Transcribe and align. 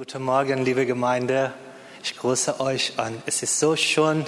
Guten 0.00 0.22
Morgen, 0.22 0.64
liebe 0.64 0.86
Gemeinde. 0.86 1.52
Ich 2.02 2.16
grüße 2.16 2.58
euch 2.58 2.94
an. 2.96 3.22
Es 3.26 3.42
ist 3.42 3.60
so 3.60 3.76
schön, 3.76 4.24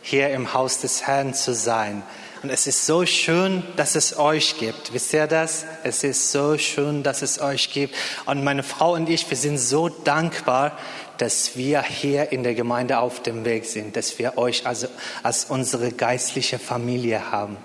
hier 0.00 0.30
im 0.30 0.54
Haus 0.54 0.80
des 0.80 1.06
Herrn 1.06 1.34
zu 1.34 1.52
sein. 1.52 2.02
Und 2.42 2.48
es 2.48 2.66
ist 2.66 2.86
so 2.86 3.04
schön, 3.04 3.62
dass 3.76 3.94
es 3.94 4.18
euch 4.18 4.58
gibt. 4.58 4.94
Wisst 4.94 5.12
ihr 5.12 5.26
das? 5.26 5.66
Es 5.84 6.02
ist 6.02 6.32
so 6.32 6.56
schön, 6.56 7.02
dass 7.02 7.20
es 7.20 7.42
euch 7.42 7.70
gibt. 7.70 7.94
Und 8.24 8.42
meine 8.42 8.62
Frau 8.62 8.94
und 8.94 9.06
ich, 9.10 9.28
wir 9.28 9.36
sind 9.36 9.58
so 9.58 9.90
dankbar, 9.90 10.78
dass 11.18 11.58
wir 11.58 11.82
hier 11.82 12.32
in 12.32 12.42
der 12.42 12.54
Gemeinde 12.54 12.98
auf 12.98 13.22
dem 13.22 13.44
Weg 13.44 13.66
sind, 13.66 13.96
dass 13.96 14.18
wir 14.18 14.38
euch 14.38 14.66
also 14.66 14.86
als 15.22 15.44
unsere 15.44 15.92
geistliche 15.92 16.58
Familie 16.58 17.30
haben. 17.30 17.58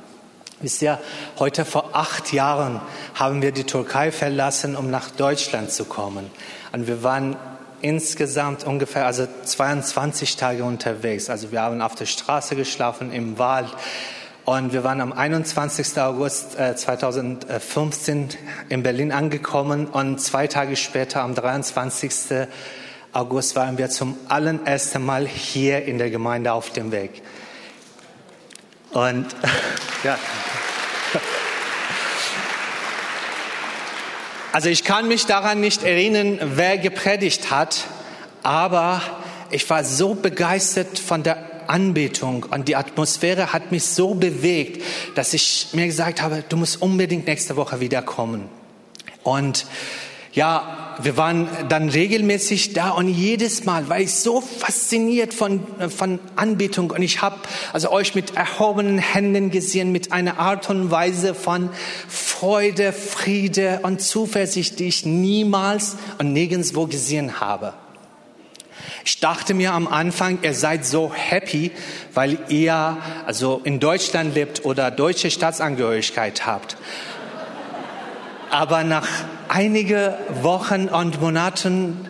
Wisst 0.60 0.82
ihr, 0.82 1.00
heute 1.38 1.66
vor 1.66 1.92
acht 1.94 2.34
Jahren 2.34 2.82
haben 3.14 3.44
wir 3.44 3.52
die 3.52 3.66
Türkei 3.66 4.12
verlassen, 4.12 4.76
um 4.76 4.90
nach 4.90 5.12
Deutschland 5.12 5.72
zu 5.72 5.86
kommen. 5.86 6.32
Und 6.72 6.88
wir 6.88 7.04
waren 7.04 7.36
insgesamt 7.82 8.64
ungefähr 8.64 9.06
also 9.06 9.28
22 9.44 10.36
Tage 10.36 10.64
unterwegs. 10.64 11.30
Also 11.30 11.52
wir 11.52 11.62
haben 11.62 11.82
auf 11.82 11.94
der 11.94 12.08
Straße 12.08 12.56
geschlafen, 12.56 13.12
im 13.12 13.38
Wald. 13.38 13.70
Und 14.46 14.74
wir 14.74 14.84
waren 14.84 15.02
am 15.02 15.14
21. 15.14 16.00
August 16.00 16.54
2015 16.54 18.24
äh, 18.24 18.34
in 18.70 18.82
Berlin 18.82 19.12
angekommen 19.12 19.86
und 19.86 20.20
zwei 20.20 20.48
Tage 20.48 20.76
später, 20.76 21.22
am 21.22 21.36
23. 21.36 22.48
August, 23.14 23.56
waren 23.56 23.78
wir 23.78 23.90
zum 23.90 24.18
allerersten 24.28 25.06
Mal 25.06 25.28
hier 25.28 25.86
in 25.86 25.98
der 25.98 26.10
Gemeinde 26.10 26.54
auf 26.54 26.72
dem 26.72 26.92
Weg. 26.92 27.22
Und 28.92 29.28
ja. 30.04 30.18
Also 34.54 34.70
ich 34.70 34.84
kann 34.84 35.08
mich 35.08 35.28
daran 35.28 35.60
nicht 35.60 35.84
erinnern, 35.84 36.40
wer 36.42 36.80
gepredigt 36.80 37.52
hat, 37.52 37.86
aber 38.42 39.04
ich 39.52 39.70
war 39.70 39.84
so 39.84 40.16
begeistert 40.16 40.98
von 40.98 41.22
der 41.22 41.38
Anbetung 41.68 42.44
und 42.50 42.68
die 42.68 42.76
Atmosphäre 42.76 43.54
hat 43.54 43.72
mich 43.72 43.84
so 43.84 44.16
bewegt, 44.16 44.84
dass 45.14 45.36
ich 45.36 45.68
mir 45.74 45.86
gesagt 45.86 46.24
habe, 46.24 46.44
du 46.50 46.58
musst 46.58 46.82
unbedingt 46.82 47.28
nächste 47.28 47.56
Woche 47.56 47.80
wiederkommen. 47.82 48.50
Und 49.22 49.68
ja, 50.32 50.87
wir 51.02 51.18
waren 51.18 51.48
dann 51.70 51.90
regelmäßig 51.90 52.74
da 52.74 52.90
und 52.90 53.08
jedes 53.08 53.66
Mal 53.66 53.90
war 53.90 54.00
ich 54.00 54.14
so 54.16 54.42
fasziniert 54.42 55.34
von, 55.34 55.62
von 55.90 56.20
Anbetung 56.36 56.92
und 56.92 57.02
ich 57.02 57.22
habe 57.22 57.38
also 57.74 57.92
euch 57.92 58.16
mit 58.16 58.36
erhobenen 58.36 58.98
Händen 58.98 59.52
gesehen, 59.52 59.92
mit 59.92 60.12
einer 60.12 60.40
Art 60.40 60.70
und 60.70 60.92
Weise 60.92 61.36
von 61.36 61.70
Freude, 62.08 62.94
Friede 62.94 63.80
und 63.84 64.02
Zuversicht, 64.02 64.80
die 64.80 64.88
ich 64.88 65.06
niemals 65.06 65.98
und 66.18 66.34
nirgendwo 66.34 66.88
gesehen 66.88 67.40
habe. 67.40 67.74
Ich 69.06 69.22
dachte 69.22 69.54
mir 69.54 69.74
am 69.74 69.88
Anfang, 69.88 70.40
ihr 70.42 70.54
seid 70.54 70.86
so 70.86 71.14
happy, 71.14 71.72
weil 72.14 72.40
ihr 72.50 72.98
also 73.26 73.62
in 73.64 73.80
Deutschland 73.80 74.36
lebt 74.36 74.66
oder 74.66 74.92
deutsche 74.92 75.32
Staatsangehörigkeit 75.32 76.46
habt. 76.46 76.76
Aber 78.58 78.84
nach 78.84 79.08
einigen 79.50 80.16
Wochen 80.42 80.90
und 80.90 81.22
Monaten 81.22 82.10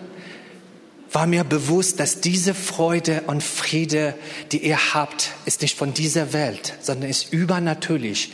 war 1.11 1.27
mir 1.27 1.43
bewusst, 1.43 1.99
dass 1.99 2.21
diese 2.21 2.53
Freude 2.53 3.23
und 3.27 3.43
Friede, 3.43 4.15
die 4.53 4.65
ihr 4.65 4.93
habt, 4.93 5.31
ist 5.43 5.61
nicht 5.61 5.77
von 5.77 5.93
dieser 5.93 6.31
Welt, 6.31 6.75
sondern 6.79 7.09
ist 7.09 7.33
übernatürlich. 7.33 8.31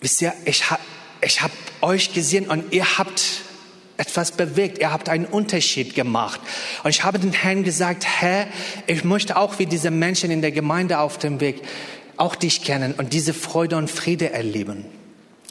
Wisst 0.00 0.20
ihr, 0.20 0.32
ich 0.46 0.72
habe 0.72 0.82
ich 1.20 1.42
hab 1.42 1.52
euch 1.80 2.12
gesehen 2.12 2.50
und 2.50 2.72
ihr 2.72 2.98
habt 2.98 3.22
etwas 3.96 4.32
bewegt. 4.32 4.78
Ihr 4.78 4.92
habt 4.92 5.08
einen 5.08 5.26
Unterschied 5.26 5.94
gemacht. 5.94 6.40
Und 6.82 6.90
ich 6.90 7.04
habe 7.04 7.20
den 7.20 7.32
Herrn 7.32 7.62
gesagt, 7.62 8.04
Herr, 8.04 8.48
ich 8.88 9.04
möchte 9.04 9.36
auch 9.36 9.60
wie 9.60 9.66
diese 9.66 9.92
Menschen 9.92 10.32
in 10.32 10.40
der 10.40 10.50
Gemeinde 10.50 10.98
auf 10.98 11.18
dem 11.18 11.38
Weg 11.38 11.62
auch 12.16 12.34
dich 12.34 12.64
kennen 12.64 12.94
und 12.98 13.12
diese 13.12 13.32
Freude 13.32 13.76
und 13.76 13.88
Friede 13.88 14.32
erleben. 14.32 14.86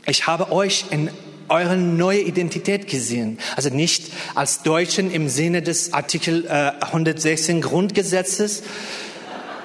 Ich 0.10 0.26
habe 0.26 0.52
euch 0.52 0.86
in 0.90 1.12
eure 1.50 1.78
neue 1.78 2.22
Identität 2.22 2.88
gesehen. 2.88 3.38
Also 3.56 3.70
nicht 3.70 4.12
als 4.34 4.64
Deutschen 4.64 5.12
im 5.12 5.30
Sinne 5.30 5.62
des 5.62 5.94
Artikel 5.94 6.46
äh, 6.46 6.72
116 6.84 7.62
Grundgesetzes, 7.62 8.64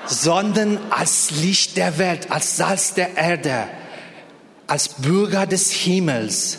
sondern 0.07 0.79
als 0.91 1.31
Licht 1.31 1.79
der 1.79 1.97
Welt, 1.99 2.31
als 2.31 2.57
Salz 2.57 2.93
der 2.93 3.17
Erde, 3.17 3.69
als 4.67 4.89
Bürger 4.89 5.47
des 5.47 5.71
Himmels. 5.71 6.59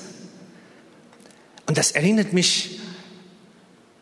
Und 1.68 1.78
das 1.78 1.92
erinnert 1.92 2.34
mich 2.34 2.80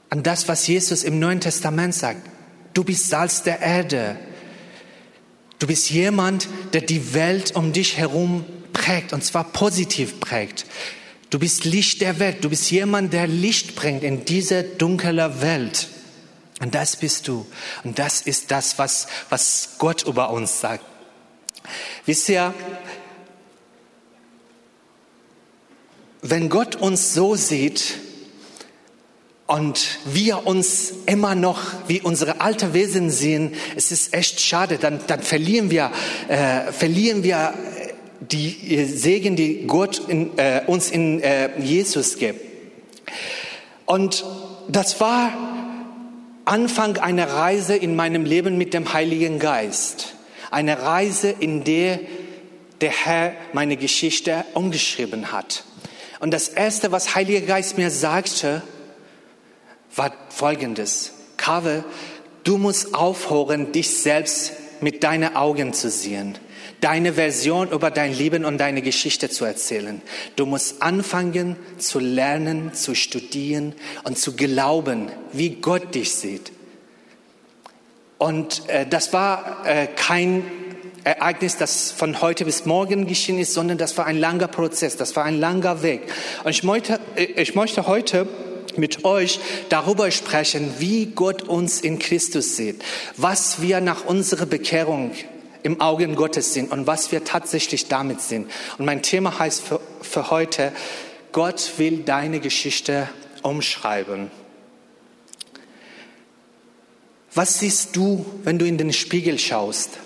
an 0.09 0.23
das, 0.23 0.47
was 0.47 0.65
Jesus 0.67 1.03
im 1.03 1.19
Neuen 1.19 1.41
Testament 1.41 1.93
sagt. 1.93 2.29
Du 2.73 2.83
bist 2.83 3.09
Salz 3.09 3.43
der 3.43 3.59
Erde. 3.59 4.17
Du 5.59 5.67
bist 5.67 5.89
jemand, 5.89 6.47
der 6.73 6.81
die 6.81 7.13
Welt 7.13 7.55
um 7.55 7.73
dich 7.73 7.97
herum 7.97 8.45
prägt, 8.83 9.13
und 9.13 9.23
zwar 9.23 9.45
positiv 9.45 10.19
prägt. 10.19 10.65
Du 11.29 11.39
bist 11.39 11.63
Licht 11.63 12.01
der 12.01 12.19
Welt. 12.19 12.43
Du 12.43 12.49
bist 12.49 12.69
jemand, 12.69 13.13
der 13.13 13.27
Licht 13.27 13.75
bringt 13.75 14.03
in 14.03 14.25
diese 14.25 14.63
dunkle 14.63 15.41
Welt. 15.41 15.87
Und 16.61 16.75
das 16.75 16.97
bist 16.97 17.27
du. 17.27 17.45
Und 17.83 17.97
das 17.97 18.21
ist 18.21 18.51
das, 18.51 18.77
was, 18.77 19.07
was 19.29 19.75
Gott 19.77 20.03
über 20.03 20.29
uns 20.31 20.59
sagt. 20.59 20.83
Wisst 22.05 22.29
ihr, 22.29 22.53
wenn 26.21 26.49
Gott 26.49 26.75
uns 26.75 27.13
so 27.13 27.35
sieht 27.35 27.99
und 29.47 29.99
wir 30.05 30.45
uns 30.45 30.93
immer 31.05 31.35
noch 31.35 31.61
wie 31.87 32.01
unsere 32.01 32.41
alte 32.41 32.73
Wesen 32.73 33.09
sehen, 33.09 33.55
es 33.75 33.91
ist 33.91 34.13
echt 34.13 34.39
schade, 34.39 34.77
dann, 34.77 34.99
dann 35.07 35.21
verlieren 35.21 35.71
wir, 35.71 35.91
äh, 36.27 36.71
verlieren 36.71 37.23
wir 37.23 37.53
die 38.31 38.85
Segen, 38.85 39.35
die 39.35 39.65
Gott 39.67 40.01
in, 40.07 40.37
äh, 40.37 40.61
uns 40.67 40.91
in 40.91 41.21
äh, 41.21 41.59
Jesus 41.59 42.17
gibt. 42.17 42.41
Und 43.85 44.25
das 44.67 44.99
war 45.01 45.31
Anfang 46.45 46.97
einer 46.97 47.29
Reise 47.29 47.75
in 47.75 47.95
meinem 47.95 48.25
Leben 48.25 48.57
mit 48.57 48.73
dem 48.73 48.93
Heiligen 48.93 49.39
Geist. 49.39 50.15
Eine 50.51 50.81
Reise, 50.81 51.29
in 51.29 51.63
der 51.63 51.99
der 52.81 52.91
Herr 52.91 53.33
meine 53.53 53.77
Geschichte 53.77 54.43
umgeschrieben 54.55 55.31
hat. 55.31 55.63
Und 56.19 56.31
das 56.31 56.49
Erste, 56.49 56.91
was 56.91 57.15
Heiliger 57.15 57.45
Geist 57.45 57.77
mir 57.77 57.89
sagte, 57.89 58.61
war 59.95 60.11
Folgendes. 60.29 61.13
Kave, 61.37 61.85
du 62.43 62.57
musst 62.57 62.93
aufhören, 62.93 63.71
dich 63.71 63.89
selbst 63.97 64.53
mit 64.81 65.03
deinen 65.03 65.35
Augen 65.35 65.71
zu 65.71 65.89
sehen 65.89 66.37
deine 66.83 67.13
Version 67.13 67.69
über 67.71 67.91
dein 67.91 68.13
Leben 68.13 68.43
und 68.43 68.57
deine 68.57 68.81
Geschichte 68.81 69.29
zu 69.29 69.45
erzählen. 69.45 70.01
Du 70.35 70.45
musst 70.45 70.81
anfangen 70.81 71.55
zu 71.77 71.99
lernen, 71.99 72.73
zu 72.73 72.93
studieren 72.93 73.73
und 74.03 74.17
zu 74.17 74.35
glauben, 74.35 75.09
wie 75.31 75.51
Gott 75.55 75.95
dich 75.95 76.13
sieht. 76.13 76.51
Und 78.17 78.67
äh, 78.67 78.85
das 78.85 79.13
war 79.13 79.65
äh, 79.65 79.87
kein 79.87 80.43
Ereignis, 81.05 81.57
das 81.57 81.91
von 81.91 82.21
heute 82.21 82.45
bis 82.45 82.65
morgen 82.65 83.07
geschehen 83.07 83.39
ist, 83.39 83.53
sondern 83.53 83.77
das 83.77 83.97
war 83.97 84.05
ein 84.05 84.17
langer 84.17 84.47
Prozess, 84.47 84.97
das 84.97 85.15
war 85.15 85.23
ein 85.23 85.39
langer 85.39 85.83
Weg. 85.83 86.01
Und 86.43 86.51
ich 86.51 86.63
möchte, 86.63 86.99
äh, 87.15 87.23
ich 87.41 87.55
möchte 87.55 87.87
heute 87.87 88.27
mit 88.75 89.05
euch 89.05 89.39
darüber 89.69 90.11
sprechen, 90.11 90.73
wie 90.79 91.05
Gott 91.05 91.43
uns 91.43 91.79
in 91.79 91.99
Christus 91.99 92.55
sieht, 92.55 92.83
was 93.15 93.61
wir 93.61 93.81
nach 93.81 94.05
unserer 94.05 94.45
Bekehrung 94.45 95.11
im 95.63 95.81
Augen 95.81 96.15
Gottes 96.15 96.53
sind 96.53 96.71
und 96.71 96.87
was 96.87 97.11
wir 97.11 97.23
tatsächlich 97.23 97.87
damit 97.87 98.21
sind. 98.21 98.51
Und 98.77 98.85
mein 98.85 99.01
Thema 99.01 99.39
heißt 99.39 99.61
für, 99.61 99.81
für 100.01 100.29
heute, 100.29 100.71
Gott 101.31 101.73
will 101.77 101.99
deine 101.99 102.39
Geschichte 102.39 103.09
umschreiben. 103.41 104.29
Was 107.33 107.59
siehst 107.59 107.95
du, 107.95 108.25
wenn 108.43 108.59
du 108.59 108.65
in 108.65 108.77
den 108.77 108.93
Spiegel 108.93 109.39
schaust? 109.39 109.97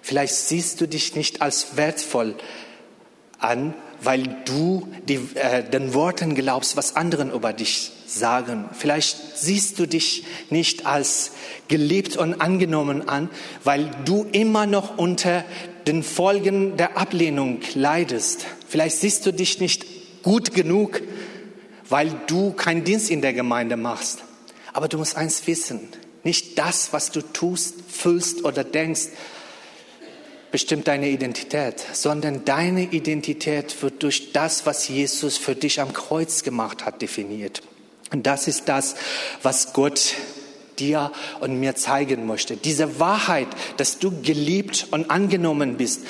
Vielleicht 0.00 0.34
siehst 0.34 0.80
du 0.80 0.86
dich 0.86 1.16
nicht 1.16 1.42
als 1.42 1.76
wertvoll 1.76 2.36
an, 3.38 3.74
weil 4.00 4.22
du 4.44 4.88
die, 5.08 5.20
äh, 5.34 5.62
den 5.62 5.94
Worten 5.94 6.34
glaubst, 6.34 6.76
was 6.76 6.96
anderen 6.96 7.32
über 7.32 7.52
dich 7.52 7.92
sagen. 8.06 8.68
Vielleicht 8.72 9.36
siehst 9.36 9.78
du 9.78 9.86
dich 9.86 10.24
nicht 10.50 10.86
als 10.86 11.32
geliebt 11.68 12.16
und 12.16 12.40
angenommen 12.40 13.08
an, 13.08 13.28
weil 13.64 13.90
du 14.04 14.26
immer 14.32 14.66
noch 14.66 14.98
unter 14.98 15.44
den 15.86 16.02
Folgen 16.02 16.76
der 16.76 16.96
Ablehnung 16.96 17.60
leidest. 17.74 18.46
Vielleicht 18.68 18.98
siehst 18.98 19.26
du 19.26 19.32
dich 19.32 19.60
nicht 19.60 19.86
gut 20.22 20.54
genug, 20.54 21.02
weil 21.88 22.12
du 22.26 22.52
keinen 22.52 22.84
Dienst 22.84 23.10
in 23.10 23.22
der 23.22 23.32
Gemeinde 23.32 23.76
machst. 23.76 24.24
Aber 24.72 24.88
du 24.88 24.98
musst 24.98 25.16
eins 25.16 25.46
wissen, 25.46 25.80
nicht 26.24 26.58
das, 26.58 26.92
was 26.92 27.10
du 27.10 27.22
tust, 27.22 27.74
fühlst 27.88 28.44
oder 28.44 28.64
denkst, 28.64 29.08
bestimmt 30.50 30.88
deine 30.88 31.08
Identität, 31.08 31.84
sondern 31.92 32.44
deine 32.44 32.84
Identität 32.84 33.82
wird 33.82 34.02
durch 34.02 34.32
das, 34.32 34.66
was 34.66 34.88
Jesus 34.88 35.36
für 35.36 35.54
dich 35.54 35.80
am 35.80 35.92
Kreuz 35.92 36.42
gemacht 36.42 36.84
hat, 36.84 37.02
definiert. 37.02 37.62
Und 38.12 38.26
das 38.26 38.48
ist 38.48 38.68
das, 38.68 38.96
was 39.42 39.72
Gott 39.72 40.14
dir 40.78 41.12
und 41.40 41.58
mir 41.60 41.74
zeigen 41.74 42.26
möchte. 42.26 42.56
Diese 42.56 43.00
Wahrheit, 43.00 43.48
dass 43.76 43.98
du 43.98 44.22
geliebt 44.22 44.88
und 44.90 45.10
angenommen 45.10 45.76
bist, 45.76 46.02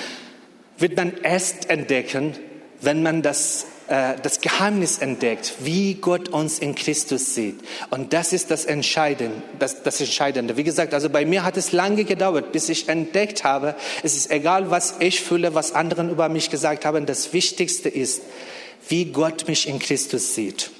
wird 0.78 0.96
man 0.96 1.16
erst 1.22 1.70
entdecken, 1.70 2.36
wenn 2.80 3.02
man 3.02 3.22
das, 3.22 3.66
das 3.88 4.42
Geheimnis 4.42 4.98
entdeckt, 4.98 5.54
wie 5.60 5.94
Gott 5.94 6.28
uns 6.28 6.58
in 6.58 6.74
Christus 6.74 7.34
sieht. 7.34 7.58
Und 7.88 8.12
das 8.12 8.34
ist 8.34 8.50
das 8.50 8.66
Entscheidende, 8.66 9.42
das, 9.58 9.82
das 9.82 9.98
Entscheidende. 10.00 10.58
Wie 10.58 10.64
gesagt, 10.64 10.92
also 10.92 11.08
bei 11.08 11.24
mir 11.24 11.42
hat 11.42 11.56
es 11.56 11.72
lange 11.72 12.04
gedauert, 12.04 12.52
bis 12.52 12.68
ich 12.68 12.88
entdeckt 12.88 13.44
habe, 13.44 13.74
es 14.02 14.14
ist 14.14 14.30
egal, 14.30 14.70
was 14.70 14.96
ich 15.00 15.22
fühle, 15.22 15.54
was 15.54 15.72
anderen 15.72 16.10
über 16.10 16.28
mich 16.28 16.50
gesagt 16.50 16.84
haben, 16.84 17.06
das 17.06 17.32
Wichtigste 17.32 17.88
ist, 17.88 18.22
wie 18.88 19.06
Gott 19.06 19.48
mich 19.48 19.66
in 19.66 19.78
Christus 19.78 20.34
sieht. 20.34 20.70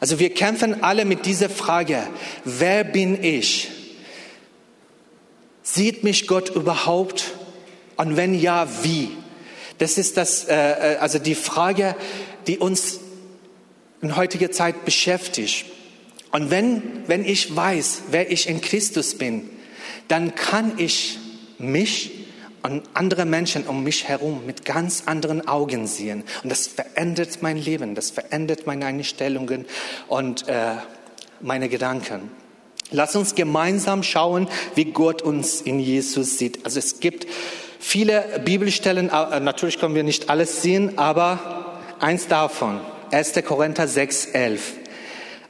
Also 0.00 0.18
wir 0.18 0.34
kämpfen 0.34 0.82
alle 0.82 1.04
mit 1.06 1.24
dieser 1.24 1.48
Frage, 1.48 2.06
wer 2.44 2.84
bin 2.84 3.22
ich? 3.22 3.70
Sieht 5.62 6.04
mich 6.04 6.26
Gott 6.26 6.50
überhaupt? 6.50 7.32
Und 7.96 8.16
wenn 8.16 8.34
ja, 8.34 8.66
wie? 8.82 9.10
Das 9.80 9.96
ist 9.96 10.18
das, 10.18 10.44
äh, 10.44 10.54
äh, 10.54 10.96
also 10.98 11.18
die 11.18 11.34
Frage, 11.34 11.96
die 12.46 12.58
uns 12.58 13.00
in 14.02 14.14
heutiger 14.14 14.50
Zeit 14.50 14.84
beschäftigt. 14.84 15.64
Und 16.32 16.50
wenn, 16.50 16.82
wenn 17.08 17.24
ich 17.24 17.56
weiß, 17.56 18.02
wer 18.10 18.30
ich 18.30 18.48
in 18.48 18.60
Christus 18.60 19.16
bin, 19.16 19.48
dann 20.06 20.34
kann 20.34 20.74
ich 20.76 21.18
mich 21.58 22.12
und 22.62 22.82
andere 22.92 23.24
Menschen 23.24 23.66
um 23.66 23.82
mich 23.82 24.06
herum 24.06 24.44
mit 24.44 24.66
ganz 24.66 25.04
anderen 25.06 25.48
Augen 25.48 25.86
sehen. 25.86 26.24
Und 26.42 26.50
das 26.50 26.66
verändert 26.66 27.38
mein 27.40 27.56
Leben, 27.56 27.94
das 27.94 28.10
verändert 28.10 28.66
meine 28.66 28.84
Einstellungen 28.84 29.64
und 30.08 30.46
äh, 30.46 30.74
meine 31.40 31.70
Gedanken. 31.70 32.30
Lass 32.90 33.16
uns 33.16 33.34
gemeinsam 33.34 34.02
schauen, 34.02 34.46
wie 34.74 34.86
Gott 34.86 35.22
uns 35.22 35.62
in 35.62 35.80
Jesus 35.80 36.36
sieht. 36.36 36.66
Also 36.66 36.80
es 36.80 37.00
gibt 37.00 37.26
viele 37.80 38.40
Bibelstellen, 38.44 39.10
äh, 39.10 39.40
natürlich 39.40 39.80
können 39.80 39.96
wir 39.96 40.04
nicht 40.04 40.30
alles 40.30 40.62
sehen, 40.62 40.98
aber 40.98 41.80
eins 41.98 42.28
davon, 42.28 42.80
1. 43.10 43.32
Korinther 43.44 43.88
6, 43.88 44.26
11. 44.26 44.74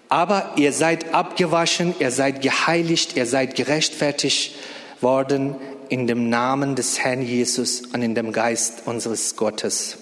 Aber 0.08 0.52
ihr 0.56 0.72
seid 0.72 1.14
abgewaschen, 1.14 1.94
ihr 1.98 2.10
seid 2.10 2.40
geheiligt, 2.40 3.16
ihr 3.16 3.26
seid 3.26 3.54
gerechtfertigt 3.54 4.54
worden 5.00 5.56
in 5.88 6.06
dem 6.06 6.28
Namen 6.28 6.76
des 6.76 7.00
Herrn 7.00 7.22
Jesus 7.22 7.82
und 7.92 8.02
in 8.02 8.14
dem 8.14 8.32
Geist 8.32 8.82
unseres 8.86 9.36
Gottes. 9.36 9.98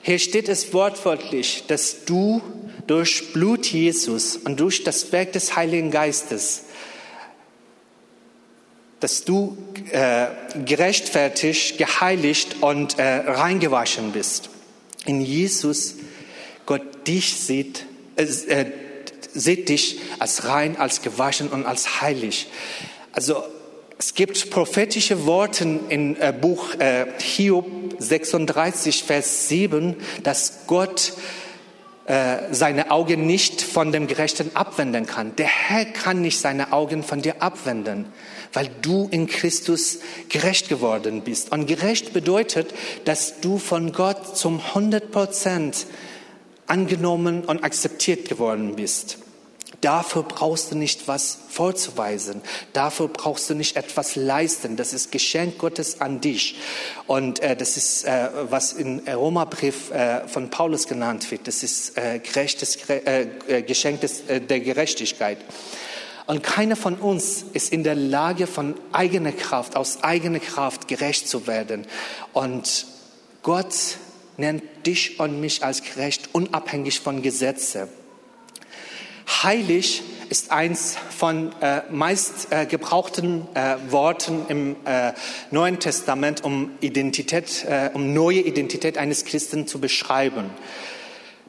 Hier 0.00 0.18
steht 0.18 0.48
es 0.48 0.72
wortwörtlich, 0.72 1.64
dass 1.68 2.04
du 2.04 2.40
durch 2.86 3.32
Blut 3.32 3.66
Jesus 3.66 4.36
und 4.36 4.58
durch 4.58 4.82
das 4.82 5.12
Werk 5.12 5.32
des 5.32 5.56
Heiligen 5.56 5.90
Geistes, 5.90 6.64
dass 9.02 9.24
du 9.24 9.58
äh, 9.90 10.26
gerechtfertigt, 10.64 11.76
geheiligt 11.76 12.62
und 12.62 12.98
äh, 12.98 13.02
reingewaschen 13.02 14.12
bist. 14.12 14.48
In 15.06 15.20
Jesus, 15.20 15.96
Gott 16.66 17.06
dich 17.08 17.34
sieht, 17.34 17.84
äh, 18.16 18.22
äh 18.22 18.66
sieht 19.34 19.70
dich 19.70 19.98
als 20.18 20.46
rein, 20.46 20.76
als 20.76 21.00
gewaschen 21.00 21.48
und 21.48 21.64
als 21.64 22.02
heilig. 22.02 22.48
Also 23.12 23.42
es 23.98 24.14
gibt 24.14 24.50
prophetische 24.50 25.26
Worte 25.26 25.80
im 25.88 26.16
äh, 26.20 26.32
Buch 26.32 26.74
äh, 26.74 27.06
Hiob 27.18 27.66
36, 27.98 29.04
Vers 29.04 29.48
7, 29.48 29.96
dass 30.22 30.66
Gott 30.66 31.14
äh, 32.04 32.52
seine 32.52 32.90
Augen 32.90 33.26
nicht 33.26 33.62
von 33.62 33.90
dem 33.90 34.06
Gerechten 34.06 34.50
abwenden 34.54 35.06
kann. 35.06 35.34
Der 35.36 35.46
Herr 35.46 35.86
kann 35.86 36.20
nicht 36.20 36.38
seine 36.38 36.72
Augen 36.72 37.02
von 37.02 37.22
dir 37.22 37.40
abwenden, 37.40 38.06
weil 38.52 38.70
du 38.82 39.08
in 39.10 39.26
Christus 39.26 39.98
gerecht 40.28 40.68
geworden 40.68 41.22
bist. 41.22 41.52
Und 41.52 41.66
gerecht 41.66 42.12
bedeutet, 42.12 42.72
dass 43.04 43.40
du 43.40 43.58
von 43.58 43.92
Gott 43.92 44.36
zum 44.36 44.60
100 44.60 45.10
Prozent 45.10 45.86
angenommen 46.66 47.44
und 47.44 47.64
akzeptiert 47.64 48.28
geworden 48.28 48.76
bist. 48.76 49.18
Dafür 49.82 50.22
brauchst 50.22 50.70
du 50.70 50.76
nicht 50.76 51.08
was 51.08 51.38
vorzuweisen. 51.48 52.40
Dafür 52.72 53.08
brauchst 53.08 53.50
du 53.50 53.54
nicht 53.54 53.76
etwas 53.76 54.14
leisten. 54.14 54.76
Das 54.76 54.92
ist 54.92 55.10
Geschenk 55.10 55.58
Gottes 55.58 56.00
an 56.00 56.20
dich. 56.20 56.56
Und 57.08 57.40
äh, 57.40 57.56
das 57.56 57.76
ist, 57.76 58.04
äh, 58.04 58.28
was 58.48 58.74
im 58.74 59.00
Roma-Brief 59.00 59.90
äh, 59.90 60.28
von 60.28 60.50
Paulus 60.50 60.86
genannt 60.86 61.28
wird. 61.32 61.48
Das 61.48 61.64
ist 61.64 61.98
äh, 61.98 62.20
gerechtes, 62.20 62.76
äh, 62.88 63.26
äh, 63.48 63.62
Geschenk 63.62 64.02
des, 64.02 64.20
äh, 64.28 64.40
der 64.40 64.60
Gerechtigkeit. 64.60 65.38
Und 66.26 66.42
keiner 66.42 66.76
von 66.76 66.94
uns 66.94 67.44
ist 67.52 67.72
in 67.72 67.82
der 67.82 67.94
Lage, 67.94 68.46
von 68.46 68.74
eigener 68.92 69.32
Kraft, 69.32 69.76
aus 69.76 70.02
eigener 70.02 70.38
Kraft 70.38 70.88
gerecht 70.88 71.28
zu 71.28 71.46
werden. 71.46 71.86
Und 72.32 72.86
Gott 73.42 73.74
nennt 74.36 74.62
dich 74.86 75.18
und 75.18 75.40
mich 75.40 75.64
als 75.64 75.82
gerecht, 75.82 76.30
unabhängig 76.32 77.00
von 77.00 77.22
Gesetzen. 77.22 77.88
Heilig 79.42 80.02
ist 80.28 80.50
eins 80.50 80.96
von 81.10 81.52
äh, 81.60 81.82
meist 81.90 82.48
äh, 82.50 82.66
gebrauchten 82.66 83.46
äh, 83.54 83.76
Worten 83.90 84.46
im 84.48 84.76
äh, 84.84 85.12
Neuen 85.50 85.78
Testament, 85.78 86.42
um 86.44 86.70
Identität, 86.80 87.64
äh, 87.64 87.90
um 87.92 88.14
neue 88.14 88.40
Identität 88.40 88.96
eines 88.96 89.24
Christen 89.24 89.66
zu 89.66 89.78
beschreiben. 89.78 90.50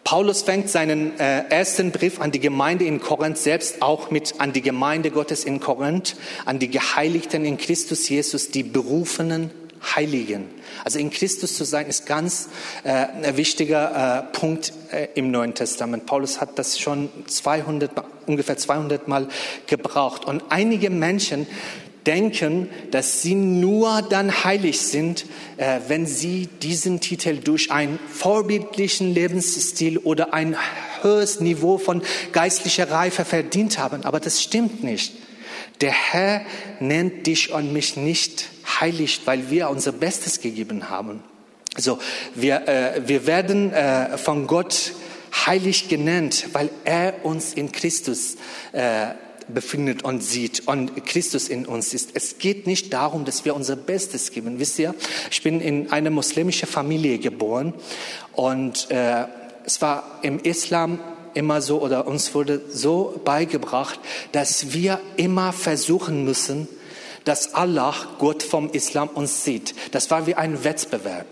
Paulus 0.04 0.42
fängt 0.42 0.70
seinen 0.70 1.18
äh, 1.20 1.46
ersten 1.50 1.92
Brief 1.92 2.20
an 2.20 2.32
die 2.32 2.40
Gemeinde 2.40 2.86
in 2.86 3.00
Korinth 3.00 3.38
selbst 3.38 3.82
auch 3.82 4.12
mit 4.12 4.40
an 4.40 4.52
die 4.52 4.62
Gemeinde 4.62 5.12
Gottes 5.12 5.46
in 5.46 5.60
Korinth, 5.60 6.16
an 6.46 6.60
die 6.60 6.70
Geheiligten 6.70 7.46
in 7.46 7.58
Christus 7.58 8.10
Jesus, 8.10 8.50
die 8.50 8.64
berufenen 8.64 9.52
Heiligen. 9.96 10.50
Also 10.84 11.00
in 11.00 11.10
Christus 11.10 11.56
zu 11.56 11.64
sein 11.64 11.88
ist 11.88 12.06
ganz 12.06 12.50
äh, 12.84 12.90
ein 12.90 13.38
wichtiger 13.38 14.28
äh, 14.32 14.38
Punkt 14.38 14.74
äh, 14.92 15.08
im 15.16 15.32
Neuen 15.32 15.54
Testament. 15.54 16.06
Paulus 16.06 16.42
hat 16.42 16.58
das 16.58 16.80
schon 16.80 17.10
200, 17.28 17.92
ungefähr 18.26 18.58
200 18.58 19.08
Mal 19.08 19.28
gebraucht. 19.68 20.26
Und 20.26 20.44
einige 20.50 20.90
Menschen 20.90 21.48
denken, 22.06 22.70
dass 22.92 23.22
sie 23.22 23.36
nur 23.36 24.02
dann 24.02 24.44
heilig 24.44 24.82
sind, 24.82 25.26
äh, 25.58 25.80
wenn 25.88 26.06
sie 26.06 26.48
diesen 26.62 27.00
Titel 27.00 27.38
durch 27.38 27.72
einen 27.72 28.00
vorbildlichen 28.12 29.14
Lebensstil 29.14 29.98
oder 29.98 30.34
ein 30.34 30.56
höheres 31.02 31.40
Niveau 31.40 31.78
von 31.78 32.02
geistlicher 32.32 32.90
Reife 32.90 33.26
verdient 33.26 33.78
haben. 33.78 34.04
Aber 34.06 34.20
das 34.20 34.42
stimmt 34.42 34.84
nicht. 34.84 35.14
Der 35.82 35.92
Herr 35.92 36.42
nennt 36.80 37.28
dich 37.28 37.52
und 37.52 37.74
mich 37.74 37.98
nicht 37.98 38.50
heilig, 38.80 39.22
weil 39.26 39.50
wir 39.50 39.70
unser 39.70 39.92
Bestes 39.92 40.40
gegeben 40.42 40.90
haben. 40.90 41.24
So, 41.76 41.98
wir, 42.36 42.68
äh, 42.68 43.02
wir 43.08 43.26
werden 43.26 43.74
äh, 43.74 44.18
von 44.18 44.46
Gott 44.46 44.94
heilig 45.46 45.90
genannt, 45.90 46.50
weil 46.54 46.70
er 46.86 47.26
uns 47.26 47.54
in 47.54 47.72
Christus 47.72 48.36
äh, 48.72 49.08
befindet 49.48 50.04
und 50.04 50.24
sieht 50.24 50.68
und 50.68 51.06
Christus 51.06 51.48
in 51.48 51.66
uns 51.66 51.94
ist. 51.94 52.12
Es 52.14 52.38
geht 52.38 52.68
nicht 52.68 52.94
darum, 52.94 53.26
dass 53.26 53.46
wir 53.46 53.56
unser 53.56 53.76
Bestes 53.76 54.32
geben. 54.32 54.60
Wisst 54.60 54.80
ihr, 54.80 54.96
ich 55.32 55.42
bin 55.44 55.62
in 55.62 55.92
eine 55.92 56.10
muslimische 56.10 56.68
Familie 56.68 57.20
geboren 57.20 57.74
und 58.34 58.90
äh, 58.92 59.26
es 59.66 59.82
war 59.82 60.20
im 60.22 60.40
Islam 60.40 61.00
immer 61.34 61.62
so 61.62 61.82
oder 61.82 62.08
uns 62.08 62.34
wurde 62.36 62.62
so 62.70 63.20
beigebracht, 63.24 64.00
dass 64.32 64.74
wir 64.74 65.00
immer 65.18 65.54
versuchen 65.54 66.24
müssen, 66.26 66.68
dass 67.24 67.54
Allah, 67.54 67.96
Gott 68.20 68.44
vom 68.44 68.70
Islam, 68.72 69.08
uns 69.10 69.44
sieht. 69.44 69.74
Das 69.92 70.12
war 70.12 70.28
wie 70.28 70.36
ein 70.36 70.64
Wettbewerb. 70.64 71.26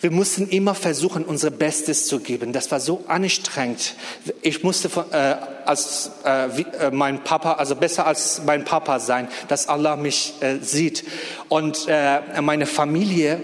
Wir 0.00 0.10
mussten 0.10 0.48
immer 0.48 0.74
versuchen, 0.74 1.24
unser 1.24 1.50
Bestes 1.50 2.08
zu 2.08 2.18
geben. 2.18 2.52
Das 2.52 2.72
war 2.72 2.80
so 2.80 3.04
anstrengend. 3.06 3.94
Ich 4.40 4.64
musste 4.64 4.88
äh, 5.12 5.36
als 5.66 6.10
äh, 6.24 6.48
wie, 6.56 6.66
äh, 6.78 6.90
mein 6.90 7.24
Papa, 7.24 7.52
also 7.52 7.76
besser 7.76 8.06
als 8.06 8.42
mein 8.44 8.64
Papa 8.64 8.98
sein, 8.98 9.28
dass 9.48 9.68
Allah 9.68 9.96
mich 9.96 10.34
äh, 10.40 10.58
sieht. 10.60 11.04
Und 11.48 11.86
äh, 11.88 12.20
meine 12.40 12.66
Familie 12.66 13.40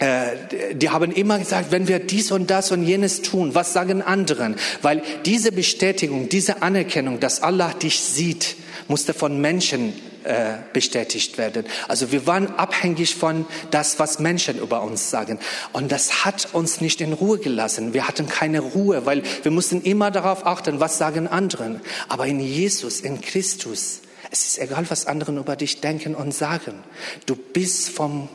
äh, 0.00 0.74
die 0.74 0.90
haben 0.90 1.10
immer 1.10 1.40
gesagt, 1.40 1.72
wenn 1.72 1.88
wir 1.88 1.98
dies 1.98 2.30
und 2.30 2.50
das 2.50 2.70
und 2.70 2.84
jenes 2.84 3.20
tun, 3.22 3.56
was 3.56 3.72
sagen 3.72 4.00
anderen? 4.00 4.54
Weil 4.80 5.02
diese 5.24 5.50
Bestätigung, 5.50 6.28
diese 6.28 6.62
Anerkennung, 6.62 7.18
dass 7.18 7.42
Allah 7.42 7.72
dich 7.72 7.98
sieht, 7.98 8.54
musste 8.86 9.12
von 9.12 9.40
Menschen 9.40 9.92
äh, 10.28 10.58
bestätigt 10.74 11.38
werden. 11.38 11.64
Also 11.88 12.12
wir 12.12 12.26
waren 12.26 12.54
abhängig 12.56 13.16
von 13.16 13.46
das, 13.70 13.98
was 13.98 14.18
Menschen 14.18 14.58
über 14.58 14.82
uns 14.82 15.08
sagen. 15.08 15.38
Und 15.72 15.90
das 15.90 16.26
hat 16.26 16.48
uns 16.52 16.82
nicht 16.82 17.00
in 17.00 17.14
Ruhe 17.14 17.38
gelassen. 17.38 17.94
Wir 17.94 18.06
hatten 18.06 18.28
keine 18.28 18.60
Ruhe, 18.60 19.06
weil 19.06 19.22
wir 19.42 19.50
mussten 19.50 19.80
immer 19.80 20.10
darauf 20.10 20.44
achten, 20.44 20.80
was 20.80 20.98
sagen 20.98 21.28
anderen. 21.28 21.80
Aber 22.08 22.26
in 22.26 22.40
Jesus, 22.40 23.00
in 23.00 23.22
Christus, 23.22 24.02
es 24.30 24.46
ist 24.46 24.58
egal, 24.58 24.84
was 24.90 25.06
anderen 25.06 25.38
über 25.38 25.56
dich 25.56 25.80
denken 25.80 26.14
und 26.14 26.34
sagen. 26.34 26.84
Du 27.24 27.34
bist 27.34 27.88
vom 27.88 28.28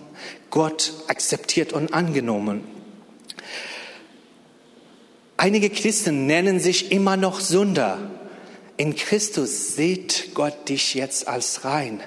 Gott 0.49 0.93
akzeptiert 1.07 1.73
und 1.73 1.93
angenommen. 1.93 2.63
Einige 5.37 5.69
Christen 5.69 6.25
nennen 6.25 6.59
sich 6.59 6.91
immer 6.91 7.17
noch 7.17 7.39
Sünder. 7.39 7.99
In 8.77 8.95
Christus 8.95 9.75
sieht 9.75 10.29
Gott 10.33 10.69
dich 10.69 10.93
jetzt 10.95 11.27
als 11.27 11.63
rein. 11.63 12.01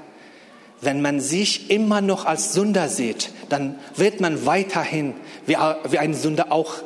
Wenn 0.80 1.00
man 1.00 1.20
sich 1.20 1.70
immer 1.70 2.00
noch 2.00 2.26
als 2.26 2.52
Sünder 2.52 2.88
sieht, 2.88 3.30
dann 3.49 3.78
wird 3.94 4.20
man 4.20 4.46
weiterhin 4.46 5.14
wie, 5.46 5.56
ein 5.56 6.14
Sünder 6.14 6.52
auch 6.52 6.82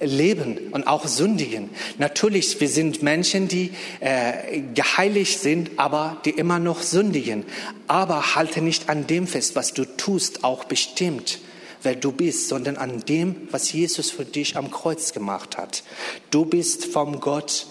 leben 0.00 0.70
und 0.72 0.86
auch 0.86 1.06
sündigen. 1.06 1.70
Natürlich, 1.98 2.60
wir 2.60 2.68
sind 2.68 3.02
Menschen, 3.02 3.48
die 3.48 3.72
äh, 4.00 4.60
geheiligt 4.74 5.38
sind, 5.40 5.70
aber 5.78 6.20
die 6.24 6.30
immer 6.30 6.58
noch 6.58 6.82
sündigen. 6.82 7.44
Aber 7.88 8.36
halte 8.36 8.62
nicht 8.62 8.88
an 8.88 9.06
dem 9.06 9.26
fest, 9.26 9.56
was 9.56 9.74
du 9.74 9.84
tust, 9.84 10.44
auch 10.44 10.64
bestimmt 10.64 11.40
wer 11.82 11.94
du 11.94 12.10
bist, 12.10 12.48
sondern 12.48 12.76
an 12.76 13.04
dem, 13.06 13.48
was 13.52 13.72
Jesus 13.72 14.10
für 14.10 14.24
dich 14.24 14.56
am 14.56 14.70
Kreuz 14.72 15.12
gemacht 15.12 15.56
hat. 15.56 15.84
Du 16.30 16.44
bist 16.44 16.84
vom 16.84 17.20
Gott 17.20 17.66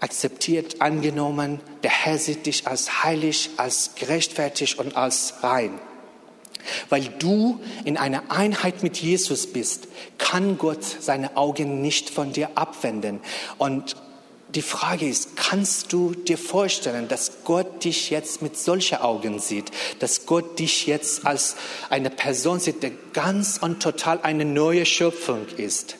akzeptiert, 0.00 0.80
angenommen. 0.80 1.60
Der 1.82 1.90
Herr 1.90 2.18
sieht 2.18 2.46
dich 2.46 2.66
als 2.66 3.04
heilig, 3.04 3.50
als 3.56 3.92
gerechtfertigt 3.94 4.78
und 4.78 4.96
als 4.96 5.34
rein. 5.42 5.78
Weil 6.88 7.04
du 7.18 7.60
in 7.84 7.96
einer 7.96 8.30
Einheit 8.30 8.82
mit 8.82 8.98
Jesus 8.98 9.46
bist, 9.46 9.88
kann 10.18 10.58
Gott 10.58 10.84
seine 11.00 11.36
Augen 11.36 11.80
nicht 11.80 12.10
von 12.10 12.32
dir 12.32 12.50
abwenden. 12.54 13.20
Und 13.58 13.96
die 14.54 14.62
Frage 14.62 15.08
ist, 15.08 15.36
kannst 15.36 15.92
du 15.92 16.12
dir 16.12 16.36
vorstellen, 16.36 17.08
dass 17.08 17.44
Gott 17.44 17.84
dich 17.84 18.10
jetzt 18.10 18.42
mit 18.42 18.56
solchen 18.58 18.98
Augen 18.98 19.38
sieht, 19.38 19.70
dass 20.00 20.26
Gott 20.26 20.58
dich 20.58 20.86
jetzt 20.86 21.24
als 21.24 21.56
eine 21.88 22.10
Person 22.10 22.58
sieht, 22.58 22.82
der 22.82 22.90
ganz 23.12 23.58
und 23.58 23.80
total 23.80 24.20
eine 24.22 24.44
neue 24.44 24.86
Schöpfung 24.86 25.46
ist? 25.56 25.96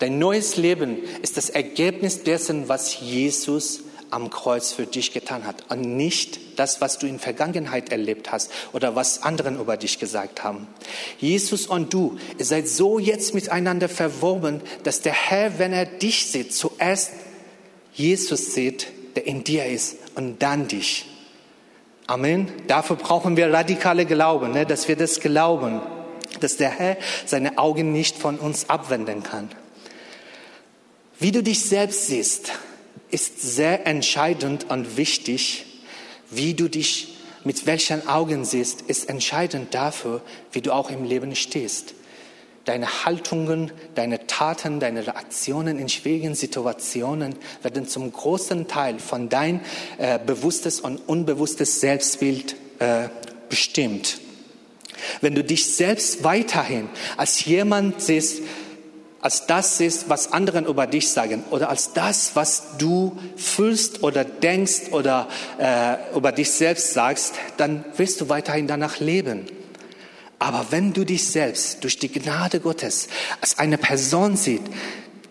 Dein 0.00 0.18
neues 0.18 0.56
Leben 0.56 0.98
ist 1.22 1.36
das 1.36 1.50
Ergebnis 1.50 2.22
dessen, 2.22 2.68
was 2.68 3.00
Jesus 3.00 3.80
am 4.10 4.30
Kreuz 4.30 4.72
für 4.72 4.86
dich 4.86 5.12
getan 5.12 5.46
hat 5.46 5.64
und 5.68 5.82
nicht 5.82 6.58
das, 6.58 6.80
was 6.80 6.98
du 6.98 7.06
in 7.06 7.18
Vergangenheit 7.18 7.92
erlebt 7.92 8.32
hast 8.32 8.50
oder 8.72 8.96
was 8.96 9.22
anderen 9.22 9.60
über 9.60 9.76
dich 9.76 9.98
gesagt 9.98 10.42
haben. 10.42 10.66
Jesus 11.18 11.66
und 11.66 11.92
du, 11.92 12.18
ihr 12.38 12.44
seid 12.44 12.66
so 12.66 12.98
jetzt 12.98 13.34
miteinander 13.34 13.88
verwoben, 13.88 14.62
dass 14.84 15.02
der 15.02 15.12
Herr, 15.12 15.58
wenn 15.58 15.72
er 15.72 15.86
dich 15.86 16.26
sieht, 16.32 16.54
zuerst 16.54 17.12
Jesus 17.92 18.54
sieht, 18.54 18.88
der 19.16 19.26
in 19.26 19.44
dir 19.44 19.66
ist 19.66 19.96
und 20.14 20.42
dann 20.42 20.66
dich. 20.66 21.06
Amen. 22.06 22.48
Dafür 22.66 22.96
brauchen 22.96 23.36
wir 23.36 23.52
radikale 23.52 24.06
Glauben, 24.06 24.52
ne, 24.52 24.66
dass 24.66 24.88
wir 24.88 24.96
das 24.96 25.20
glauben, 25.20 25.80
dass 26.40 26.56
der 26.56 26.70
Herr 26.70 26.96
seine 27.26 27.58
Augen 27.58 27.92
nicht 27.92 28.16
von 28.16 28.38
uns 28.38 28.68
abwenden 28.70 29.22
kann. 29.22 29.50
Wie 31.20 31.32
du 31.32 31.42
dich 31.42 31.60
selbst 31.66 32.06
siehst, 32.06 32.52
ist 33.10 33.42
sehr 33.42 33.86
entscheidend 33.86 34.70
und 34.70 34.96
wichtig. 34.96 35.66
Wie 36.30 36.54
du 36.54 36.68
dich 36.68 37.18
mit 37.44 37.66
welchen 37.66 38.08
Augen 38.08 38.46
siehst, 38.46 38.80
ist 38.80 39.10
entscheidend 39.10 39.74
dafür, 39.74 40.22
wie 40.52 40.62
du 40.62 40.72
auch 40.72 40.90
im 40.90 41.04
Leben 41.04 41.36
stehst. 41.36 41.92
Deine 42.64 43.04
Haltungen, 43.04 43.70
deine 43.94 44.26
Taten, 44.28 44.80
deine 44.80 45.06
Reaktionen 45.06 45.78
in 45.78 45.90
schwierigen 45.90 46.34
Situationen 46.34 47.34
werden 47.62 47.86
zum 47.86 48.10
großen 48.10 48.66
Teil 48.66 48.98
von 48.98 49.28
dein 49.28 49.60
äh, 49.98 50.18
bewusstes 50.18 50.80
und 50.80 51.06
unbewusstes 51.06 51.80
Selbstbild 51.80 52.56
äh, 52.78 53.08
bestimmt. 53.50 54.20
Wenn 55.20 55.34
du 55.34 55.44
dich 55.44 55.74
selbst 55.74 56.24
weiterhin 56.24 56.88
als 57.18 57.44
jemand 57.44 58.00
siehst, 58.00 58.42
als 59.22 59.46
das 59.46 59.78
siehst, 59.78 60.08
was 60.08 60.32
anderen 60.32 60.66
über 60.66 60.86
dich 60.86 61.10
sagen 61.10 61.44
oder 61.50 61.68
als 61.68 61.92
das, 61.92 62.32
was 62.34 62.78
du 62.78 63.18
fühlst 63.36 64.02
oder 64.02 64.24
denkst 64.24 64.92
oder 64.92 65.28
äh, 65.58 65.96
über 66.16 66.32
dich 66.32 66.50
selbst 66.50 66.94
sagst, 66.94 67.34
dann 67.56 67.84
wirst 67.96 68.20
du 68.20 68.28
weiterhin 68.28 68.66
danach 68.66 68.98
leben. 68.98 69.46
Aber 70.38 70.66
wenn 70.70 70.94
du 70.94 71.04
dich 71.04 71.26
selbst 71.26 71.84
durch 71.84 71.98
die 71.98 72.10
Gnade 72.10 72.60
Gottes 72.60 73.08
als 73.42 73.58
eine 73.58 73.76
Person 73.76 74.36
siehst, 74.36 74.64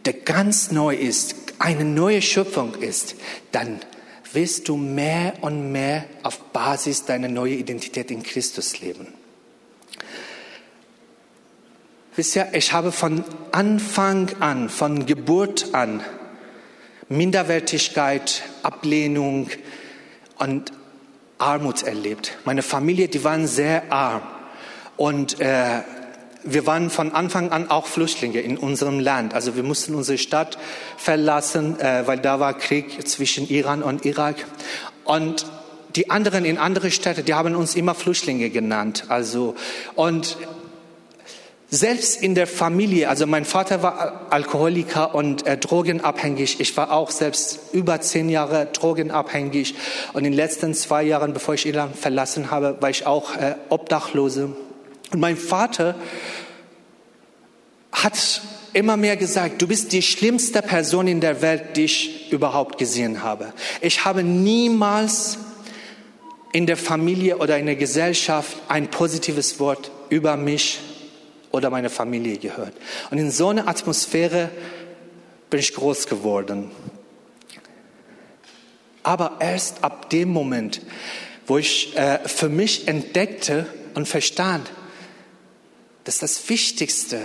der 0.05 0.13
ganz 0.13 0.71
neu 0.71 0.95
ist, 0.95 1.35
eine 1.57 1.83
neue 1.83 2.21
Schöpfung 2.21 2.75
ist, 2.75 3.15
dann 3.51 3.79
wirst 4.33 4.69
du 4.69 4.77
mehr 4.77 5.33
und 5.41 5.71
mehr 5.71 6.05
auf 6.21 6.39
Basis 6.53 7.05
deiner 7.05 7.27
neuen 7.27 7.57
Identität 7.57 8.11
in 8.11 8.21
Christus 8.21 8.79
leben. 8.81 9.18
Wisst 12.19 12.35
ihr, 12.35 12.49
ich 12.51 12.73
habe 12.73 12.91
von 12.91 13.23
Anfang 13.53 14.27
an, 14.41 14.67
von 14.67 15.05
Geburt 15.05 15.73
an, 15.73 16.01
Minderwertigkeit, 17.07 18.41
Ablehnung 18.61 19.49
und 20.37 20.73
Armut 21.37 21.83
erlebt. 21.83 22.37
Meine 22.43 22.61
Familie, 22.61 23.07
die 23.07 23.23
waren 23.23 23.47
sehr 23.47 23.89
arm. 23.93 24.23
Und 24.97 25.39
äh, 25.39 25.79
wir 26.43 26.67
waren 26.67 26.89
von 26.89 27.13
Anfang 27.13 27.53
an 27.53 27.69
auch 27.69 27.87
Flüchtlinge 27.87 28.41
in 28.41 28.57
unserem 28.57 28.99
Land. 28.99 29.33
Also 29.33 29.55
wir 29.55 29.63
mussten 29.63 29.95
unsere 29.95 30.17
Stadt 30.17 30.57
verlassen, 30.97 31.79
äh, 31.79 32.05
weil 32.05 32.19
da 32.19 32.41
war 32.41 32.53
Krieg 32.53 33.07
zwischen 33.07 33.47
Iran 33.47 33.81
und 33.81 34.03
Irak. 34.03 34.45
Und 35.05 35.45
die 35.95 36.09
anderen 36.09 36.43
in 36.43 36.57
andere 36.57 36.91
Städte, 36.91 37.23
die 37.23 37.33
haben 37.33 37.55
uns 37.55 37.75
immer 37.75 37.95
Flüchtlinge 37.95 38.49
genannt. 38.49 39.05
Also 39.07 39.55
und 39.95 40.35
selbst 41.71 42.21
in 42.21 42.33
der 42.33 42.47
Familie, 42.47 43.09
also 43.09 43.27
mein 43.27 43.45
Vater 43.45 43.83
war 43.83 44.27
Alkoholiker 44.31 45.13
und 45.13 45.45
äh, 45.45 45.57
drogenabhängig. 45.57 46.59
Ich 46.59 46.75
war 46.75 46.91
auch 46.91 47.11
selbst 47.11 47.59
über 47.73 48.01
zehn 48.01 48.29
Jahre 48.29 48.67
drogenabhängig. 48.73 49.75
Und 50.13 50.25
in 50.25 50.31
den 50.31 50.33
letzten 50.33 50.73
zwei 50.73 51.03
Jahren, 51.03 51.33
bevor 51.33 51.53
ich 51.53 51.67
Irland 51.67 51.95
verlassen 51.95 52.49
habe, 52.49 52.77
war 52.79 52.89
ich 52.89 53.05
auch 53.05 53.35
äh, 53.35 53.55
Obdachlose. 53.69 54.55
Und 55.11 55.19
mein 55.19 55.37
Vater 55.37 55.95
hat 57.91 58.41
immer 58.73 58.97
mehr 58.97 59.17
gesagt, 59.17 59.61
du 59.61 59.67
bist 59.67 59.91
die 59.91 60.01
schlimmste 60.01 60.61
Person 60.63 61.07
in 61.07 61.21
der 61.21 61.41
Welt, 61.43 61.75
die 61.75 61.85
ich 61.85 62.31
überhaupt 62.31 62.79
gesehen 62.79 63.21
habe. 63.21 63.53
Ich 63.81 64.05
habe 64.05 64.23
niemals 64.23 65.37
in 66.51 66.65
der 66.65 66.77
Familie 66.77 67.37
oder 67.37 67.59
in 67.59 67.67
der 67.67 67.75
Gesellschaft 67.75 68.57
ein 68.69 68.89
positives 68.89 69.59
Wort 69.59 69.91
über 70.09 70.35
mich 70.35 70.79
oder 71.51 71.69
meine 71.69 71.89
Familie 71.89 72.37
gehört. 72.37 72.73
Und 73.11 73.17
in 73.17 73.31
so 73.31 73.49
einer 73.49 73.67
Atmosphäre 73.67 74.49
bin 75.49 75.59
ich 75.59 75.73
groß 75.73 76.07
geworden. 76.07 76.71
Aber 79.03 79.37
erst 79.39 79.83
ab 79.83 80.09
dem 80.09 80.29
Moment, 80.29 80.81
wo 81.47 81.57
ich 81.57 81.95
äh, 81.97 82.19
für 82.27 82.49
mich 82.49 82.87
entdeckte 82.87 83.65
und 83.95 84.07
verstand, 84.07 84.69
dass 86.03 86.19
das 86.19 86.49
Wichtigste 86.49 87.19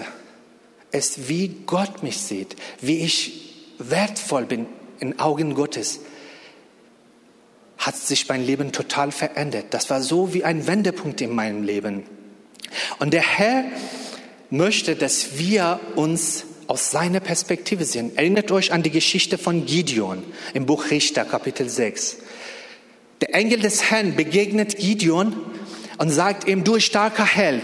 ist, 0.92 1.28
wie 1.28 1.48
Gott 1.66 2.02
mich 2.02 2.18
sieht, 2.18 2.56
wie 2.80 2.98
ich 2.98 3.74
wertvoll 3.78 4.46
bin 4.46 4.66
in 5.00 5.18
Augen 5.18 5.54
Gottes, 5.54 6.00
hat 7.76 7.96
sich 7.96 8.28
mein 8.28 8.44
Leben 8.44 8.72
total 8.72 9.12
verändert. 9.12 9.66
Das 9.70 9.90
war 9.90 10.00
so 10.00 10.32
wie 10.32 10.44
ein 10.44 10.66
Wendepunkt 10.66 11.20
in 11.20 11.34
meinem 11.34 11.64
Leben. 11.64 12.04
Und 12.98 13.12
der 13.12 13.22
Herr 13.22 13.64
möchte, 14.56 14.96
dass 14.96 15.38
wir 15.38 15.80
uns 15.96 16.44
aus 16.66 16.90
seiner 16.90 17.20
Perspektive 17.20 17.84
sehen. 17.84 18.16
Erinnert 18.16 18.50
euch 18.50 18.72
an 18.72 18.82
die 18.82 18.90
Geschichte 18.90 19.36
von 19.36 19.66
Gideon 19.66 20.22
im 20.54 20.66
Buch 20.66 20.90
Richter, 20.90 21.24
Kapitel 21.24 21.68
6. 21.68 22.18
Der 23.20 23.34
Engel 23.34 23.60
des 23.60 23.90
Herrn 23.90 24.16
begegnet 24.16 24.78
Gideon 24.78 25.34
und 25.98 26.10
sagt 26.10 26.48
ihm, 26.48 26.64
du 26.64 26.80
starker 26.80 27.26
Held. 27.26 27.62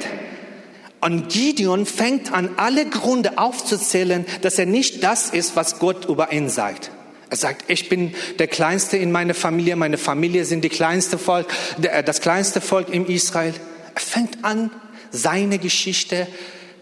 Und 1.00 1.30
Gideon 1.30 1.86
fängt 1.86 2.32
an, 2.32 2.50
alle 2.56 2.84
Gründe 2.84 3.38
aufzuzählen, 3.38 4.26
dass 4.42 4.58
er 4.58 4.66
nicht 4.66 5.02
das 5.02 5.30
ist, 5.30 5.56
was 5.56 5.78
Gott 5.78 6.06
über 6.06 6.32
ihn 6.32 6.50
sagt. 6.50 6.90
Er 7.30 7.36
sagt, 7.36 7.70
ich 7.70 7.88
bin 7.88 8.12
der 8.38 8.48
Kleinste 8.48 8.96
in 8.96 9.12
meiner 9.12 9.34
Familie, 9.34 9.76
meine 9.76 9.98
Familie 9.98 10.44
sind 10.44 10.62
die 10.62 10.68
kleinste 10.68 11.16
Volk, 11.16 11.46
das 11.78 12.20
kleinste 12.20 12.60
Volk 12.60 12.92
im 12.92 13.06
Israel. 13.06 13.54
Er 13.94 14.00
fängt 14.00 14.44
an, 14.44 14.70
seine 15.10 15.58
Geschichte 15.58 16.26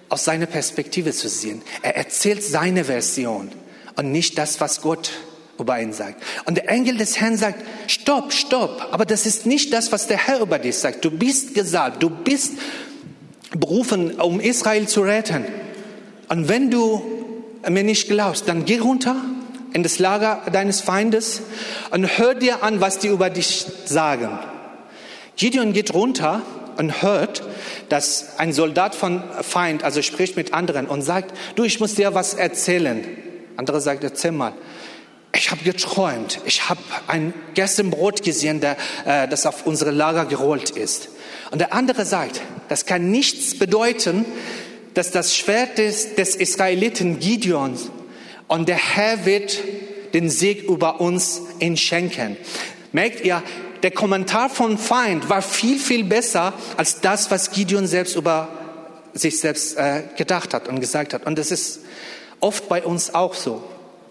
aus 0.09 0.25
seiner 0.25 0.47
Perspektive 0.47 1.13
zu 1.13 1.29
sehen. 1.29 1.63
Er 1.83 1.97
erzählt 1.97 2.43
seine 2.43 2.85
Version 2.85 3.51
und 3.97 4.13
nicht 4.13 4.39
das, 4.39 4.61
was 4.61 4.81
Gott 4.81 5.11
über 5.59 5.81
ihn 5.81 5.93
sagt. 5.93 6.23
Und 6.45 6.57
der 6.57 6.69
Engel 6.71 6.97
des 6.97 7.21
Herrn 7.21 7.37
sagt, 7.37 7.65
stopp, 7.89 8.33
stopp, 8.33 8.89
aber 8.93 9.05
das 9.05 9.27
ist 9.27 9.45
nicht 9.45 9.73
das, 9.73 9.93
was 9.93 10.07
der 10.07 10.19
Herr 10.19 10.41
über 10.41 10.59
dich 10.59 10.77
sagt. 10.77 11.05
Du 11.05 11.11
bist 11.11 11.55
gesagt, 11.55 12.03
du 12.03 12.11
bist 12.11 12.55
berufen, 13.51 14.21
um 14.21 14.41
Israel 14.41 14.87
zu 14.87 15.03
retten. 15.03 15.45
Und 16.29 16.49
wenn 16.49 16.71
du 16.71 17.03
mir 17.69 17.83
nicht 17.83 18.09
glaubst, 18.09 18.49
dann 18.49 18.65
geh 18.65 18.79
runter 18.79 19.17
in 19.73 19.83
das 19.83 19.99
Lager 19.99 20.43
deines 20.53 20.81
Feindes 20.81 21.43
und 21.91 22.19
hör 22.19 22.35
dir 22.35 22.63
an, 22.63 22.81
was 22.81 22.99
die 22.99 23.09
über 23.09 23.31
dich 23.31 23.67
sagen. 23.85 24.39
Gideon 25.37 25.73
geht 25.73 25.95
runter 25.95 26.43
und 26.77 27.03
hört, 27.03 27.43
dass 27.89 28.39
ein 28.39 28.53
Soldat 28.53 28.95
von 28.95 29.23
Feind, 29.43 29.83
also 29.83 30.03
spricht 30.03 30.37
mit 30.37 30.55
anderen 30.55 30.87
und 30.87 31.03
sagt, 31.03 31.35
du, 31.57 31.65
ich 31.65 31.81
muss 31.81 31.95
dir 31.95 32.15
was 32.15 32.35
erzählen. 32.35 33.05
Andere 33.57 33.81
sagt, 33.81 34.05
erzähl 34.05 34.33
mal. 34.33 34.53
Ich 35.35 35.51
habe 35.51 35.63
geträumt. 35.63 36.41
Ich 36.47 36.69
habe 36.69 36.81
ein 37.07 37.35
gestern 37.55 37.91
Brot 37.91 38.23
gesehen, 38.23 38.61
der, 38.61 38.77
äh, 39.05 39.29
das 39.29 39.47
auf 39.47 39.67
unsere 39.67 39.91
Lager 39.91 40.25
gerollt 40.25 40.71
ist. 40.71 41.11
Und 41.51 41.61
der 41.61 41.73
andere 41.73 42.05
sagt, 42.05 42.41
das 42.69 42.87
kann 42.87 43.11
nichts 43.11 43.59
bedeuten, 43.59 44.25
dass 44.95 45.11
das 45.11 45.37
Schwert 45.37 45.79
des, 45.79 46.15
des 46.15 46.35
Israeliten 46.35 47.21
Gideons 47.21 47.91
und 48.49 48.69
der 48.69 48.77
Herr 48.77 49.27
wird 49.27 49.59
den 50.15 50.31
Sieg 50.31 50.63
über 50.65 51.01
uns 51.01 51.43
ihn 51.61 51.77
schenken. 51.77 52.37
Merkt 52.93 53.25
ihr, 53.25 53.43
der 53.83 53.91
Kommentar 53.91 54.51
vom 54.51 54.79
Feind 54.79 55.29
war 55.29 55.43
viel, 55.43 55.79
viel 55.79 56.05
besser 56.05 56.53
als 56.77 57.01
das, 57.01 57.31
was 57.31 57.51
Gideon 57.51 57.87
selbst 57.87 58.17
über 58.17 58.49
sich 59.15 59.41
selbst 59.41 59.77
äh, 59.77 60.03
gedacht 60.17 60.55
hat 60.55 60.69
und 60.69 60.81
gesagt 60.81 61.15
hat. 61.15 61.27
Und 61.27 61.39
das 61.39 61.51
ist 61.51 61.81
oft 62.41 62.69
bei 62.69 62.85
uns 62.85 63.15
auch 63.15 63.35
so, 63.35 63.63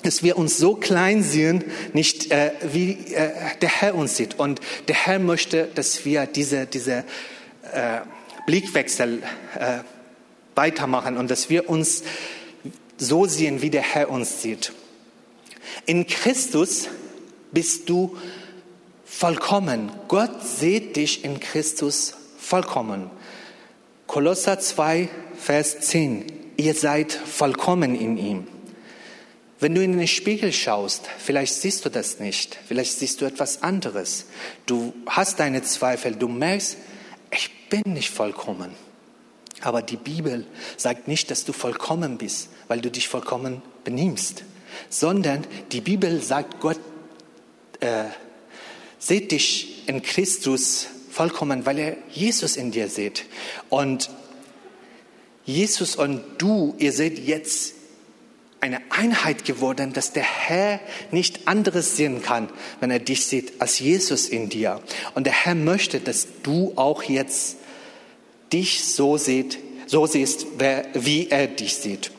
dass 0.03 0.24
wir 0.24 0.38
uns 0.38 0.57
so 0.57 0.75
klein 0.75 1.24
sehen, 1.24 1.63
nicht 1.93 2.31
äh, 2.31 2.51
wie 2.71 2.91
äh, 3.13 3.31
der 3.62 3.69
Herr 3.69 3.95
uns 3.95 4.17
sieht. 4.17 4.39
Und 4.39 4.59
der 4.88 4.95
Herr 4.95 5.19
möchte, 5.19 5.69
dass 5.75 6.05
wir 6.05 6.25
diese, 6.25 6.65
diese 6.65 7.03
äh, 7.74 8.01
Blickwechsel 8.45 9.21
äh, 9.59 9.79
weitermachen 10.55 11.17
und 11.17 11.29
dass 11.29 11.50
wir 11.50 11.69
uns 11.69 12.03
so 12.97 13.25
sehen, 13.25 13.62
wie 13.62 13.69
der 13.69 13.83
Herr 13.83 14.09
uns 14.09 14.41
sieht. 14.41 14.74
In 15.86 16.07
Christus 16.07 16.88
bist 17.51 17.89
du 17.89 18.17
vollkommen. 19.17 19.91
Gott 20.07 20.43
sieht 20.43 20.95
dich 20.95 21.24
in 21.25 21.39
Christus 21.39 22.13
vollkommen. 22.38 23.09
Kolosser 24.05 24.59
2, 24.59 25.09
Vers 25.36 25.79
10. 25.79 26.31
Ihr 26.57 26.75
seid 26.75 27.13
vollkommen 27.13 27.95
in 27.95 28.17
ihm. 28.17 28.47
Wenn 29.59 29.74
du 29.74 29.83
in 29.83 29.97
den 29.97 30.07
Spiegel 30.07 30.53
schaust, 30.53 31.07
vielleicht 31.17 31.55
siehst 31.55 31.83
du 31.83 31.89
das 31.89 32.19
nicht, 32.19 32.59
vielleicht 32.67 33.00
siehst 33.00 33.19
du 33.21 33.25
etwas 33.25 33.63
anderes. 33.63 34.25
Du 34.67 34.93
hast 35.07 35.39
deine 35.39 35.63
Zweifel, 35.63 36.15
du 36.15 36.27
merkst, 36.27 36.77
ich 37.31 37.69
bin 37.69 37.93
nicht 37.93 38.12
vollkommen. 38.12 38.75
Aber 39.62 39.81
die 39.81 39.97
Bibel 39.97 40.45
sagt 40.77 41.07
nicht, 41.07 41.31
dass 41.31 41.43
du 41.43 41.53
vollkommen 41.53 42.19
bist, 42.19 42.50
weil 42.67 42.81
du 42.81 42.91
dich 42.91 43.07
vollkommen 43.07 43.63
benimmst, 43.83 44.43
sondern 44.89 45.47
die 45.71 45.81
Bibel 45.81 46.21
sagt, 46.21 46.59
Gott 46.59 46.79
äh, 47.79 48.03
sieht 49.00 49.32
dich 49.32 49.88
in 49.88 50.01
Christus 50.01 50.88
vollkommen, 51.10 51.66
weil 51.66 51.80
er 51.80 51.98
Jesus 52.12 52.58
in 52.58 52.72
dir 52.72 52.89
sieht. 52.89 53.25
Und 53.70 54.10
Jesus 55.46 55.96
und 55.96 56.22
du, 56.38 56.75
ihr 56.77 56.92
seid 56.92 57.20
jetzt 57.20 57.74
eine 58.60 58.82
Einheit 58.89 59.46
geworden, 59.46 59.94
dass 59.94 60.13
der 60.13 60.24
Herr 60.24 60.80
nicht 61.12 61.48
anderes 61.48 61.96
sehen 61.96 62.22
kann, 62.22 62.50
wenn 62.80 62.92
er 62.92 63.00
dich 63.00 63.25
sieht, 63.25 63.62
als 63.62 63.80
Jesus 63.80 64.27
in 64.27 64.50
dir. 64.50 64.82
Und 65.16 65.25
der 65.25 65.34
Herr 65.34 65.56
möchte, 65.56 66.00
dass 66.00 66.27
du 66.44 66.74
auch 66.75 67.04
jetzt 67.04 67.58
dich 68.51 68.84
so 68.84 69.18
sieht, 69.18 69.60
so 69.86 70.06
siehst, 70.06 70.48
wie 70.94 71.30
er 71.30 71.48
dich 71.48 71.75
sieht. 71.75 72.12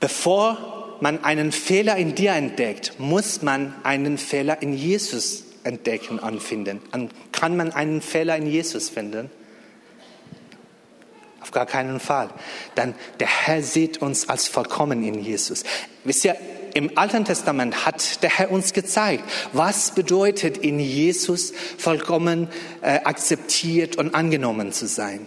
Bevor 0.00 0.73
man 1.00 1.24
einen 1.24 1.52
Fehler 1.52 1.96
in 1.96 2.14
dir 2.14 2.32
entdeckt, 2.32 2.94
muss 2.98 3.42
man 3.42 3.74
einen 3.82 4.18
Fehler 4.18 4.62
in 4.62 4.72
Jesus 4.72 5.44
entdecken 5.64 6.18
und 6.18 6.42
finden. 6.42 6.80
Kann 7.32 7.56
man 7.56 7.72
einen 7.72 8.00
Fehler 8.00 8.36
in 8.36 8.46
Jesus 8.46 8.88
finden? 8.88 9.30
Auf 11.40 11.50
gar 11.50 11.66
keinen 11.66 12.00
Fall. 12.00 12.30
Dann 12.74 12.94
der 13.20 13.28
Herr 13.28 13.62
sieht 13.62 14.00
uns 14.00 14.28
als 14.28 14.48
vollkommen 14.48 15.04
in 15.04 15.22
Jesus. 15.22 15.64
Wisst 16.04 16.24
ihr, 16.24 16.36
im 16.74 16.98
Alten 16.98 17.24
Testament 17.24 17.86
hat 17.86 18.22
der 18.22 18.30
Herr 18.30 18.50
uns 18.50 18.72
gezeigt, 18.72 19.24
was 19.52 19.92
bedeutet 19.94 20.58
in 20.58 20.80
Jesus 20.80 21.52
vollkommen 21.78 22.48
äh, 22.82 23.00
akzeptiert 23.04 23.96
und 23.96 24.14
angenommen 24.14 24.72
zu 24.72 24.86
sein. 24.86 25.26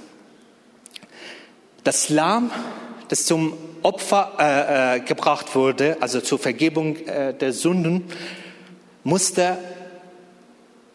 Das 1.86 2.10
Lamm, 2.10 2.52
das 3.10 3.26
zum 3.26 3.54
Opfer 3.84 4.34
äh, 4.40 4.98
äh, 4.98 5.00
gebracht 5.00 5.56
wurde, 5.56 5.98
also 6.00 6.20
zur 6.22 6.40
Vergebung 6.40 6.98
äh, 7.06 7.34
der 7.34 7.54
Sünden, 7.54 8.04
musste 9.04 9.58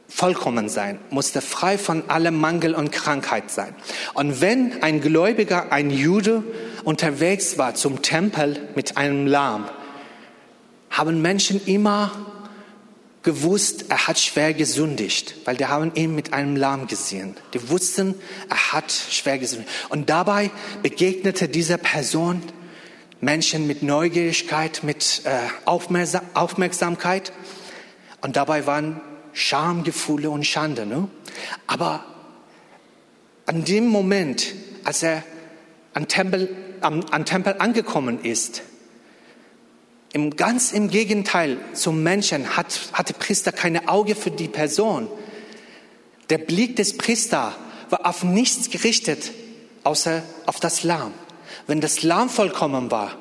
vollkommen 0.08 0.68
sein, 0.68 0.98
musste 1.08 1.40
frei 1.40 1.78
von 1.78 2.10
allem 2.10 2.38
Mangel 2.38 2.74
und 2.74 2.92
Krankheit 2.92 3.50
sein. 3.50 3.74
Und 4.12 4.42
wenn 4.42 4.82
ein 4.82 5.00
Gläubiger, 5.00 5.72
ein 5.72 5.90
Jude 5.90 6.44
unterwegs 6.84 7.56
war 7.56 7.74
zum 7.74 8.02
Tempel 8.02 8.58
mit 8.74 8.98
einem 8.98 9.26
Lamm, 9.26 9.64
haben 10.90 11.22
Menschen 11.22 11.64
immer 11.64 12.10
gewusst, 13.22 13.86
er 13.88 14.08
hat 14.08 14.18
schwer 14.18 14.52
gesündigt, 14.52 15.34
weil 15.44 15.56
die 15.56 15.66
haben 15.66 15.92
ihn 15.94 16.14
mit 16.14 16.32
einem 16.32 16.56
Lamm 16.56 16.86
gesehen. 16.86 17.36
Die 17.54 17.68
wussten, 17.68 18.14
er 18.48 18.72
hat 18.72 18.90
schwer 18.90 19.38
gesündigt. 19.38 19.70
Und 19.90 20.10
dabei 20.10 20.50
begegnete 20.82 21.48
dieser 21.48 21.78
Person 21.78 22.42
Menschen 23.20 23.68
mit 23.68 23.82
Neugierigkeit, 23.82 24.82
mit 24.82 25.22
äh, 25.24 25.38
Aufmerksamkeit. 25.64 27.32
Und 28.20 28.36
dabei 28.36 28.66
waren 28.66 29.00
Schamgefühle 29.32 30.30
und 30.30 30.44
Schande. 30.44 30.86
Ne? 30.86 31.08
Aber 31.66 32.04
an 33.46 33.64
dem 33.64 33.86
Moment, 33.86 34.54
als 34.84 35.02
er 35.02 35.22
an 35.94 36.08
Tempel, 36.08 36.54
am, 36.80 37.04
an 37.10 37.24
Tempel 37.24 37.56
angekommen 37.58 38.24
ist, 38.24 38.62
im, 40.12 40.36
ganz 40.36 40.72
im 40.72 40.90
Gegenteil 40.90 41.58
zum 41.72 42.02
Menschen 42.02 42.56
hat, 42.56 42.80
hatte 42.92 43.14
Priester 43.14 43.52
keine 43.52 43.88
Auge 43.88 44.14
für 44.14 44.30
die 44.30 44.48
Person. 44.48 45.08
Der 46.30 46.38
Blick 46.38 46.76
des 46.76 46.96
Priester 46.96 47.54
war 47.90 48.06
auf 48.06 48.22
nichts 48.22 48.70
gerichtet, 48.70 49.32
außer 49.84 50.22
auf 50.46 50.60
das 50.60 50.82
Lamm. 50.82 51.12
Wenn 51.66 51.80
das 51.80 52.02
Lamm 52.02 52.28
vollkommen 52.28 52.90
war, 52.90 53.16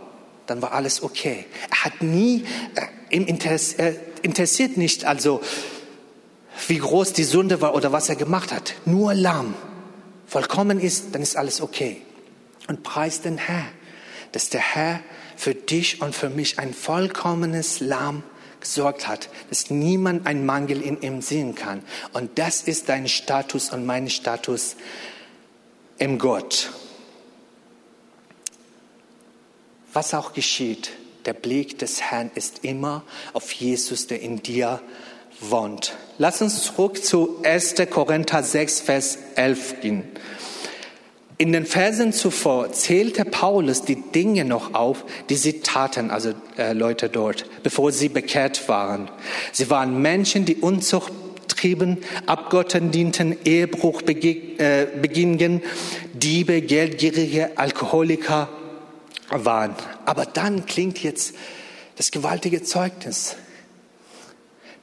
dann 0.47 0.61
war 0.61 0.73
alles 0.73 1.01
okay. 1.03 1.45
Er 1.69 1.85
hat 1.85 2.01
nie, 2.01 2.43
äh, 2.75 3.17
interess, 3.17 3.73
äh, 3.73 3.95
interessiert 4.21 4.77
nicht, 4.77 5.05
also 5.05 5.41
wie 6.67 6.77
groß 6.77 7.13
die 7.13 7.23
Sünde 7.23 7.61
war 7.61 7.73
oder 7.73 7.91
was 7.91 8.09
er 8.09 8.15
gemacht 8.15 8.51
hat. 8.51 8.73
Nur 8.85 9.13
Lamm 9.13 9.55
vollkommen 10.27 10.79
ist, 10.79 11.13
dann 11.13 11.21
ist 11.21 11.37
alles 11.37 11.61
okay. 11.61 12.01
Und 12.67 12.83
preis 12.83 13.21
den 13.21 13.37
Herr, 13.37 13.65
dass 14.31 14.49
der 14.49 14.61
Herr 14.61 15.01
für 15.35 15.55
dich 15.55 16.01
und 16.01 16.15
für 16.15 16.29
mich 16.29 16.59
ein 16.59 16.73
vollkommenes 16.73 17.79
Lamm 17.79 18.23
gesorgt 18.59 19.07
hat, 19.07 19.29
dass 19.49 19.69
niemand 19.69 20.27
einen 20.27 20.45
Mangel 20.45 20.81
in 20.81 21.01
ihm 21.01 21.21
sehen 21.21 21.55
kann. 21.55 21.83
Und 22.13 22.37
das 22.37 22.61
ist 22.61 22.89
dein 22.89 23.07
Status 23.07 23.71
und 23.71 23.85
mein 23.85 24.09
Status 24.09 24.75
im 25.97 26.17
Gott. 26.17 26.71
Was 29.93 30.13
auch 30.13 30.33
geschieht, 30.33 30.91
der 31.25 31.33
Blick 31.33 31.77
des 31.79 32.01
Herrn 32.01 32.31
ist 32.33 32.63
immer 32.63 33.03
auf 33.33 33.51
Jesus, 33.51 34.07
der 34.07 34.21
in 34.21 34.41
dir 34.41 34.81
wohnt. 35.41 35.95
Lass 36.17 36.41
uns 36.41 36.63
zurück 36.63 37.03
zu 37.03 37.41
1. 37.43 37.75
Korinther 37.89 38.43
6, 38.43 38.81
Vers 38.81 39.17
11 39.35 39.81
gehen. 39.81 40.03
In 41.41 41.53
den 41.53 41.65
Versen 41.65 42.13
zuvor 42.13 42.71
zählte 42.71 43.25
Paulus 43.25 43.81
die 43.81 43.95
Dinge 43.95 44.45
noch 44.45 44.75
auf, 44.75 45.03
die 45.27 45.35
sie 45.37 45.61
taten, 45.61 46.11
also 46.11 46.35
äh, 46.55 46.73
Leute 46.73 47.09
dort, 47.09 47.45
bevor 47.63 47.91
sie 47.91 48.09
bekehrt 48.09 48.69
waren. 48.69 49.09
Sie 49.51 49.71
waren 49.71 50.03
Menschen, 50.03 50.45
die 50.45 50.57
Unzucht 50.57 51.11
trieben, 51.47 51.97
Abgotten 52.27 52.91
dienten, 52.91 53.35
Ehebruch 53.43 54.03
äh, 54.03 54.85
begingen, 55.01 55.63
Diebe, 56.13 56.61
Geldgierige, 56.61 57.57
Alkoholiker 57.57 58.47
waren. 59.31 59.73
Aber 60.05 60.27
dann 60.27 60.67
klingt 60.67 61.01
jetzt 61.01 61.33
das 61.95 62.11
gewaltige 62.11 62.61
Zeugnis. 62.61 63.35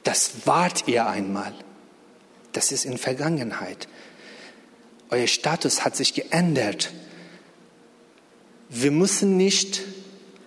Das 0.03 0.31
wart 0.43 0.89
ihr 0.89 1.07
einmal. 1.07 1.53
Das 2.51 2.73
ist 2.73 2.83
in 2.83 2.97
Vergangenheit. 2.97 3.87
Euer 5.09 5.27
Status 5.27 5.83
hat 5.83 5.95
sich 5.95 6.13
geändert. 6.13 6.91
Wir 8.69 8.91
müssen 8.91 9.37
nicht, 9.37 9.81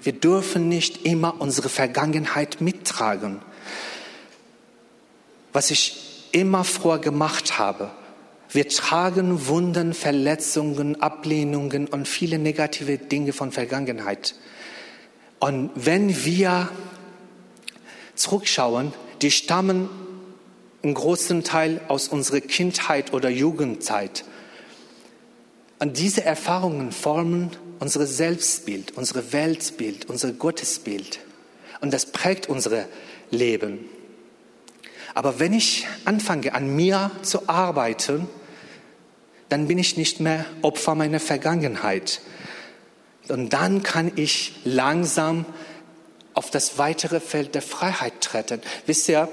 wir 0.03 0.13
dürfen 0.13 0.69
nicht 0.69 1.05
immer 1.05 1.41
unsere 1.41 1.69
Vergangenheit 1.69 2.61
mittragen. 2.61 3.43
Was 5.53 5.71
ich 5.71 6.29
immer 6.33 6.65
früher 6.65 6.99
gemacht 6.99 7.59
habe. 7.59 7.91
Wir 8.51 8.69
tragen 8.69 9.47
Wunden, 9.47 9.95
Verletzungen, 9.95 11.01
Ablehnungen 11.01 11.87
und 11.89 12.07
viele 12.07 12.39
negative 12.39 12.99
Dinge 12.99 13.33
von 13.33 13.51
Vergangenheit. 13.51 14.35
Und 15.41 15.71
wenn 15.75 16.25
wir 16.25 16.69
zurückschauen, 18.15 18.93
die 19.23 19.31
stammen 19.31 19.89
im 20.83 20.95
großen 20.95 21.45
Teil 21.45 21.81
aus 21.89 22.09
unserer 22.09 22.41
Kindheit 22.41 23.13
oder 23.13 23.31
Jugendzeit. 23.31 24.25
Und 25.83 25.99
diese 25.99 26.25
Erfahrungen 26.25 26.93
formen 26.93 27.51
unser 27.81 28.07
Selbstbild, 28.07 28.97
unser 28.97 29.33
Weltbild, 29.33 30.09
unser 30.09 30.31
Gottesbild. 30.31 31.19
Und 31.81 31.93
das 31.93 32.07
prägt 32.07 32.49
unser 32.49 32.87
Leben. 33.33 33.81
Aber 35.15 35.41
wenn 35.41 35.53
ich 35.53 35.89
anfange, 36.05 36.55
an 36.55 36.77
mir 36.77 37.11
zu 37.23 37.49
arbeiten, 37.49 38.29
dann 39.49 39.67
bin 39.67 39.77
ich 39.77 39.97
nicht 39.97 40.21
mehr 40.21 40.45
Opfer 40.63 40.95
meiner 40.95 41.19
Vergangenheit. 41.19 42.21
Und 43.27 43.53
dann 43.53 43.83
kann 43.83 44.13
ich 44.15 44.61
langsam 44.63 45.45
auf 46.33 46.53
das 46.53 46.79
weitere 46.79 47.19
Feld 47.19 47.57
der 47.57 47.63
Freiheit 47.63 48.21
treten. 48.21 48.61
Wisst 48.87 49.09
ihr, 49.09 49.29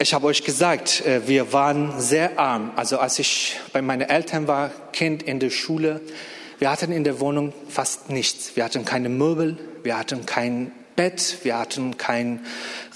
ich 0.00 0.14
habe 0.14 0.28
euch 0.28 0.44
gesagt, 0.44 1.04
äh, 1.04 1.28
wir 1.28 1.52
waren 1.52 2.00
sehr 2.00 2.38
arm. 2.38 2.72
Also 2.74 2.98
als 2.98 3.18
ich 3.18 3.60
bei 3.74 3.82
meinen 3.82 4.08
Eltern 4.08 4.48
war, 4.48 4.70
Kind 4.92 5.22
in 5.22 5.40
der 5.40 5.50
Schule, 5.50 6.00
wir 6.58 6.70
hatten 6.70 6.90
in 6.90 7.04
der 7.04 7.20
Wohnung 7.20 7.52
fast 7.68 8.08
nichts. 8.08 8.56
Wir 8.56 8.64
hatten 8.64 8.86
keine 8.86 9.10
Möbel, 9.10 9.58
wir 9.82 9.98
hatten 9.98 10.24
kein 10.24 10.72
Bett, 10.96 11.38
wir 11.42 11.58
hatten 11.58 11.98
keine 11.98 12.40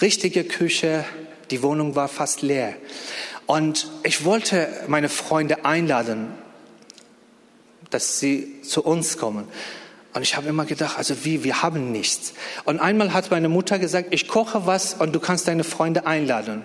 richtige 0.00 0.44
Küche. 0.44 1.04
Die 1.50 1.62
Wohnung 1.62 1.94
war 1.94 2.08
fast 2.08 2.40
leer. 2.40 2.74
Und 3.44 3.90
ich 4.02 4.24
wollte 4.24 4.68
meine 4.88 5.10
Freunde 5.10 5.66
einladen, 5.66 6.28
dass 7.90 8.18
sie 8.18 8.62
zu 8.62 8.82
uns 8.82 9.18
kommen. 9.18 9.46
Und 10.14 10.22
ich 10.22 10.36
habe 10.36 10.48
immer 10.48 10.64
gedacht, 10.64 10.96
also 10.96 11.26
wie, 11.26 11.44
wir 11.44 11.60
haben 11.60 11.92
nichts. 11.92 12.32
Und 12.64 12.80
einmal 12.80 13.12
hat 13.12 13.30
meine 13.30 13.50
Mutter 13.50 13.78
gesagt, 13.78 14.08
ich 14.14 14.26
koche 14.26 14.64
was 14.64 14.94
und 14.94 15.14
du 15.14 15.20
kannst 15.20 15.48
deine 15.48 15.64
Freunde 15.64 16.06
einladen. 16.06 16.62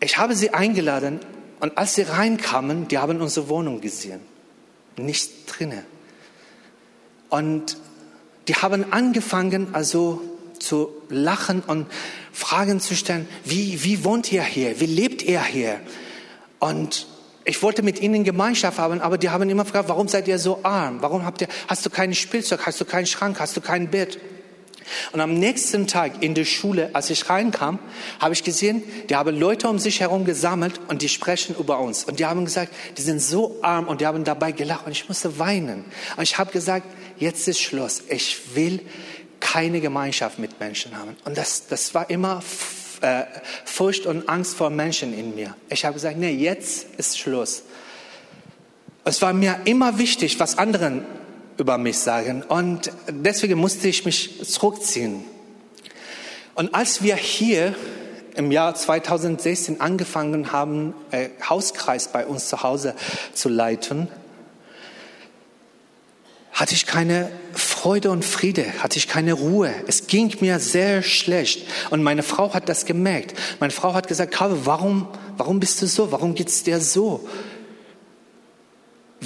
Ich 0.00 0.18
habe 0.18 0.34
sie 0.34 0.52
eingeladen 0.52 1.20
und 1.60 1.78
als 1.78 1.94
sie 1.94 2.02
reinkamen, 2.02 2.88
die 2.88 2.98
haben 2.98 3.20
unsere 3.20 3.48
Wohnung 3.48 3.80
gesehen. 3.80 4.20
Nichts 4.96 5.46
drinne. 5.46 5.84
Und 7.28 7.76
die 8.48 8.54
haben 8.54 8.92
angefangen, 8.92 9.74
also 9.74 10.22
zu 10.58 10.90
lachen 11.08 11.62
und 11.66 11.86
Fragen 12.32 12.80
zu 12.80 12.94
stellen. 12.94 13.28
Wie, 13.44 13.82
wie 13.84 14.04
wohnt 14.04 14.30
ihr 14.32 14.42
hier? 14.42 14.80
Wie 14.80 14.86
lebt 14.86 15.22
ihr 15.22 15.42
hier? 15.42 15.80
Und 16.58 17.06
ich 17.44 17.62
wollte 17.62 17.82
mit 17.82 18.00
ihnen 18.00 18.24
Gemeinschaft 18.24 18.78
haben, 18.78 19.00
aber 19.00 19.18
die 19.18 19.30
haben 19.30 19.48
immer 19.48 19.64
gefragt, 19.64 19.88
warum 19.88 20.08
seid 20.08 20.28
ihr 20.28 20.38
so 20.38 20.60
arm? 20.62 21.00
Warum 21.00 21.24
habt 21.24 21.40
ihr, 21.42 21.48
hast 21.68 21.86
du 21.86 21.90
kein 21.90 22.14
Spielzeug? 22.14 22.60
Hast 22.66 22.80
du 22.80 22.84
keinen 22.84 23.06
Schrank? 23.06 23.38
Hast 23.38 23.56
du 23.56 23.60
kein 23.60 23.90
Bett? 23.90 24.18
Und 25.12 25.20
am 25.20 25.34
nächsten 25.34 25.86
Tag 25.86 26.22
in 26.22 26.34
der 26.34 26.44
Schule, 26.44 26.90
als 26.92 27.10
ich 27.10 27.28
reinkam, 27.28 27.78
habe 28.20 28.34
ich 28.34 28.44
gesehen, 28.44 28.82
die 29.08 29.16
haben 29.16 29.38
Leute 29.38 29.68
um 29.68 29.78
sich 29.78 30.00
herum 30.00 30.24
gesammelt 30.24 30.80
und 30.88 31.02
die 31.02 31.08
sprechen 31.08 31.56
über 31.58 31.80
uns. 31.80 32.04
Und 32.04 32.18
die 32.18 32.26
haben 32.26 32.44
gesagt, 32.44 32.72
die 32.96 33.02
sind 33.02 33.20
so 33.20 33.58
arm 33.62 33.88
und 33.88 34.00
die 34.00 34.06
haben 34.06 34.24
dabei 34.24 34.52
gelacht 34.52 34.86
und 34.86 34.92
ich 34.92 35.08
musste 35.08 35.38
weinen. 35.38 35.84
Und 36.16 36.22
ich 36.22 36.38
habe 36.38 36.52
gesagt, 36.52 36.86
jetzt 37.18 37.48
ist 37.48 37.60
Schluss. 37.60 38.02
Ich 38.08 38.54
will 38.54 38.80
keine 39.40 39.80
Gemeinschaft 39.80 40.38
mit 40.38 40.58
Menschen 40.60 40.96
haben. 40.96 41.16
Und 41.24 41.36
das, 41.36 41.66
das 41.66 41.94
war 41.94 42.08
immer 42.10 42.42
äh, 43.00 43.24
Furcht 43.64 44.06
und 44.06 44.28
Angst 44.28 44.56
vor 44.56 44.70
Menschen 44.70 45.16
in 45.16 45.34
mir. 45.34 45.54
Ich 45.68 45.84
habe 45.84 45.94
gesagt, 45.94 46.16
nee, 46.16 46.30
jetzt 46.30 46.86
ist 46.96 47.18
Schluss. 47.18 47.62
Es 49.04 49.22
war 49.22 49.32
mir 49.32 49.60
immer 49.64 49.98
wichtig, 49.98 50.40
was 50.40 50.58
anderen 50.58 51.04
über 51.58 51.78
mich 51.78 51.98
sagen. 51.98 52.42
Und 52.42 52.90
deswegen 53.08 53.58
musste 53.58 53.88
ich 53.88 54.04
mich 54.04 54.44
zurückziehen. 54.44 55.24
Und 56.54 56.74
als 56.74 57.02
wir 57.02 57.16
hier 57.16 57.74
im 58.34 58.52
Jahr 58.52 58.74
2016 58.74 59.80
angefangen 59.80 60.52
haben, 60.52 60.94
äh, 61.10 61.28
Hauskreis 61.48 62.08
bei 62.08 62.26
uns 62.26 62.48
zu 62.48 62.62
Hause 62.62 62.94
zu 63.32 63.48
leiten, 63.48 64.08
hatte 66.52 66.74
ich 66.74 66.86
keine 66.86 67.30
Freude 67.52 68.10
und 68.10 68.24
Friede, 68.24 68.64
hatte 68.82 68.96
ich 68.96 69.08
keine 69.08 69.34
Ruhe. 69.34 69.74
Es 69.86 70.06
ging 70.06 70.34
mir 70.40 70.58
sehr 70.58 71.02
schlecht. 71.02 71.66
Und 71.90 72.02
meine 72.02 72.22
Frau 72.22 72.54
hat 72.54 72.70
das 72.70 72.86
gemerkt. 72.86 73.34
Meine 73.60 73.72
Frau 73.72 73.92
hat 73.92 74.08
gesagt, 74.08 74.32
Kabe, 74.32 74.64
warum, 74.64 75.06
warum 75.36 75.60
bist 75.60 75.82
du 75.82 75.86
so? 75.86 76.12
Warum 76.12 76.34
geht's 76.34 76.62
dir 76.62 76.80
so? 76.80 77.28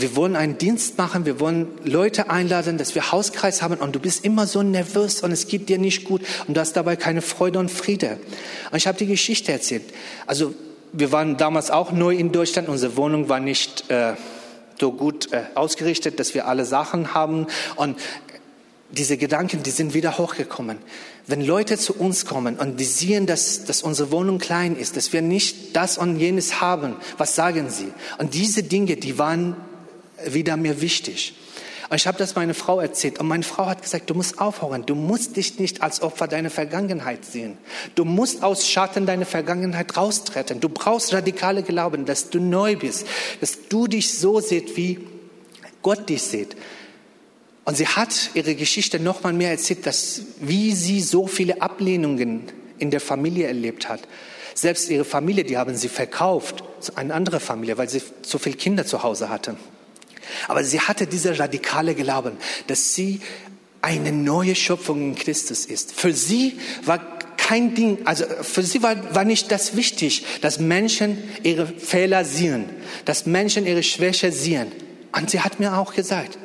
Wir 0.01 0.17
wollen 0.17 0.37
einen 0.37 0.59
Dienst 0.59 0.99
machen, 0.99 1.27
wir 1.27 1.41
wollen 1.41 1.69
Leute 1.85 2.31
einladen, 2.31 2.79
dass 2.79 2.95
wir 2.95 3.13
Hauskreis 3.13 3.63
haben 3.63 3.77
und 3.77 3.95
du 3.95 4.01
bist 4.01 4.25
immer 4.25 4.47
so 4.47 4.63
nervös 4.63 5.23
und 5.23 5.33
es 5.33 5.47
geht 5.47 5.69
dir 5.69 5.79
nicht 5.79 6.05
gut 6.05 6.23
und 6.47 6.57
du 6.57 6.61
hast 6.61 6.75
dabei 6.75 6.97
keine 6.97 7.23
Freude 7.23 7.59
und 7.59 7.71
Friede. 7.71 8.19
Und 8.71 8.79
ich 8.79 8.87
habe 8.87 8.99
die 8.99 9.07
Geschichte 9.07 9.53
erzählt. 9.53 9.83
Also 10.27 10.55
wir 10.93 11.13
waren 11.13 11.37
damals 11.37 11.71
auch 11.71 11.93
neu 11.93 12.15
in 12.15 12.33
Deutschland, 12.33 12.69
unsere 12.69 12.97
Wohnung 12.97 13.29
war 13.29 13.41
nicht... 13.41 13.91
Äh, 13.91 14.15
so 14.81 14.93
gut 14.93 15.33
äh, 15.33 15.43
ausgerichtet, 15.55 16.19
dass 16.19 16.35
wir 16.35 16.49
alle 16.49 16.65
Sachen 16.65 17.15
haben. 17.15 17.47
Und 17.77 17.99
diese 18.91 19.17
Gedanken, 19.17 19.63
die 19.63 19.71
sind 19.71 19.95
wieder 19.95 20.19
hochgekommen. 20.19 20.79
Wenn 21.27 21.43
Leute 21.43 21.79
zu 21.79 21.95
uns 21.95 22.25
kommen 22.25 22.57
und 22.57 22.81
die 22.81 22.85
sehen, 22.85 23.27
dass, 23.27 23.65
dass 23.65 23.83
unsere 23.83 24.11
Wohnung 24.11 24.39
klein 24.39 24.75
ist, 24.75 24.97
dass 24.97 25.13
wir 25.13 25.23
nicht 25.23 25.77
das 25.77 25.99
und 25.99 26.19
jenes 26.19 26.61
haben, 26.61 26.97
was 27.19 27.37
sagen 27.37 27.69
sie? 27.71 27.93
Und 28.19 28.35
diese 28.35 28.63
Dinge, 28.63 28.97
die 28.97 29.19
waren 29.19 29.55
wieder 30.27 30.57
mir 30.57 30.81
wichtig. 30.81 31.35
Und 31.91 31.97
ich 31.97 32.07
habe 32.07 32.19
das 32.19 32.37
meiner 32.37 32.55
Frau 32.55 32.79
erzählt 32.79 33.19
und 33.19 33.27
meine 33.27 33.43
Frau 33.43 33.67
hat 33.67 33.83
gesagt, 33.83 34.09
du 34.11 34.15
musst 34.15 34.39
aufhören, 34.41 34.87
du 34.87 34.95
musst 34.95 35.37
dich 35.37 35.59
nicht 35.59 35.83
als 35.83 36.03
Opfer 36.03 36.29
deiner 36.29 36.51
Vergangenheit 36.51 37.25
sehen. 37.25 37.59
Du 37.97 38.05
musst 38.05 38.45
aus 38.45 38.69
Schatten 38.69 39.07
deiner 39.07 39.27
Vergangenheit 39.27 39.97
raustreten. 39.97 40.61
Du 40.61 40.69
brauchst 40.69 41.13
radikale 41.13 41.65
Glauben, 41.65 42.07
dass 42.07 42.31
du 42.31 42.39
neu 42.39 42.77
bist, 42.77 43.09
dass 43.41 43.69
du 43.69 43.89
dich 43.89 44.15
so 44.15 44.39
siehst, 44.39 44.77
wie 44.77 45.01
Gott 45.83 46.09
dich 46.09 46.23
sieht. 46.23 46.57
Und 47.65 47.77
sie 47.77 47.89
hat 47.89 48.31
ihre 48.35 48.55
Geschichte 48.55 49.01
noch 49.01 49.25
mal 49.25 49.33
mehr 49.33 49.51
erzählt, 49.51 49.85
dass, 49.85 50.23
wie 50.39 50.73
sie 50.73 51.01
so 51.01 51.27
viele 51.27 51.61
Ablehnungen 51.61 52.45
in 52.79 52.93
der 52.93 53.01
Familie 53.01 53.49
erlebt 53.49 53.89
hat. 53.89 54.01
Selbst 54.55 54.91
ihre 54.91 55.05
Familie, 55.05 55.43
die 55.43 55.59
haben 55.59 55.75
sie 55.75 55.89
verkauft 55.89 56.63
zu 56.79 56.97
einer 56.97 57.17
anderen 57.17 57.41
Familie, 57.41 57.79
weil 57.79 57.89
sie 57.89 58.03
so 58.23 58.39
viele 58.39 58.57
Kinder 58.57 58.87
zu 58.87 59.03
Hause 59.03 59.29
hatte. 59.29 59.57
Aber 60.49 60.65
sie 60.65 60.81
hatte 60.81 61.07
diese 61.07 61.39
radikale 61.39 61.95
Glauben, 61.95 62.37
dass 62.67 62.95
sie 62.95 63.21
eine 63.83 64.13
neue 64.13 64.55
Schöpfung 64.55 65.01
in 65.01 65.15
Christus 65.15 65.65
ist. 65.65 65.93
Für 65.93 66.13
sie 66.13 66.59
war 66.85 66.99
kein 67.37 67.75
Ding, 67.75 67.99
also 68.05 68.25
für 68.43 68.63
sie 68.63 68.83
war, 68.83 69.15
war 69.15 69.25
nicht 69.25 69.51
das 69.51 69.75
wichtig, 69.75 70.25
dass 70.41 70.61
Menschen 70.61 71.19
ihre 71.43 71.67
Fehler 71.67 72.25
sehen, 72.25 72.67
dass 73.07 73.27
Menschen 73.27 73.67
ihre 73.67 73.83
Schwäche 73.83 74.31
sehen. 74.31 74.71
Und 75.13 75.31
sie 75.31 75.41
hat 75.41 75.59
mir 75.59 75.77
auch 75.77 75.95
gesagt, 75.95 76.39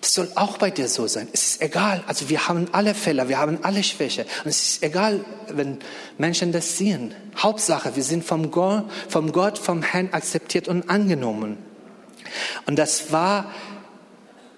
das 0.00 0.14
soll 0.14 0.30
auch 0.34 0.58
bei 0.58 0.70
dir 0.70 0.88
so 0.88 1.06
sein. 1.06 1.26
Es 1.32 1.46
ist 1.46 1.62
egal. 1.62 2.04
Also 2.06 2.28
wir 2.28 2.48
haben 2.48 2.68
alle 2.72 2.94
Fehler, 2.94 3.28
wir 3.28 3.38
haben 3.38 3.58
alle 3.62 3.82
Schwäche. 3.82 4.26
Und 4.44 4.50
es 4.50 4.62
ist 4.62 4.82
egal, 4.82 5.24
wenn 5.48 5.78
Menschen 6.18 6.52
das 6.52 6.76
sehen. 6.76 7.14
Hauptsache, 7.36 7.96
wir 7.96 8.02
sind 8.02 8.22
vom 8.22 8.50
Gott, 8.50 8.84
vom 9.08 9.32
Gott, 9.32 9.58
vom 9.58 9.82
Herrn 9.82 10.10
akzeptiert 10.12 10.68
und 10.68 10.90
angenommen. 10.90 11.56
Und 12.66 12.76
das 12.76 13.12
war 13.12 13.52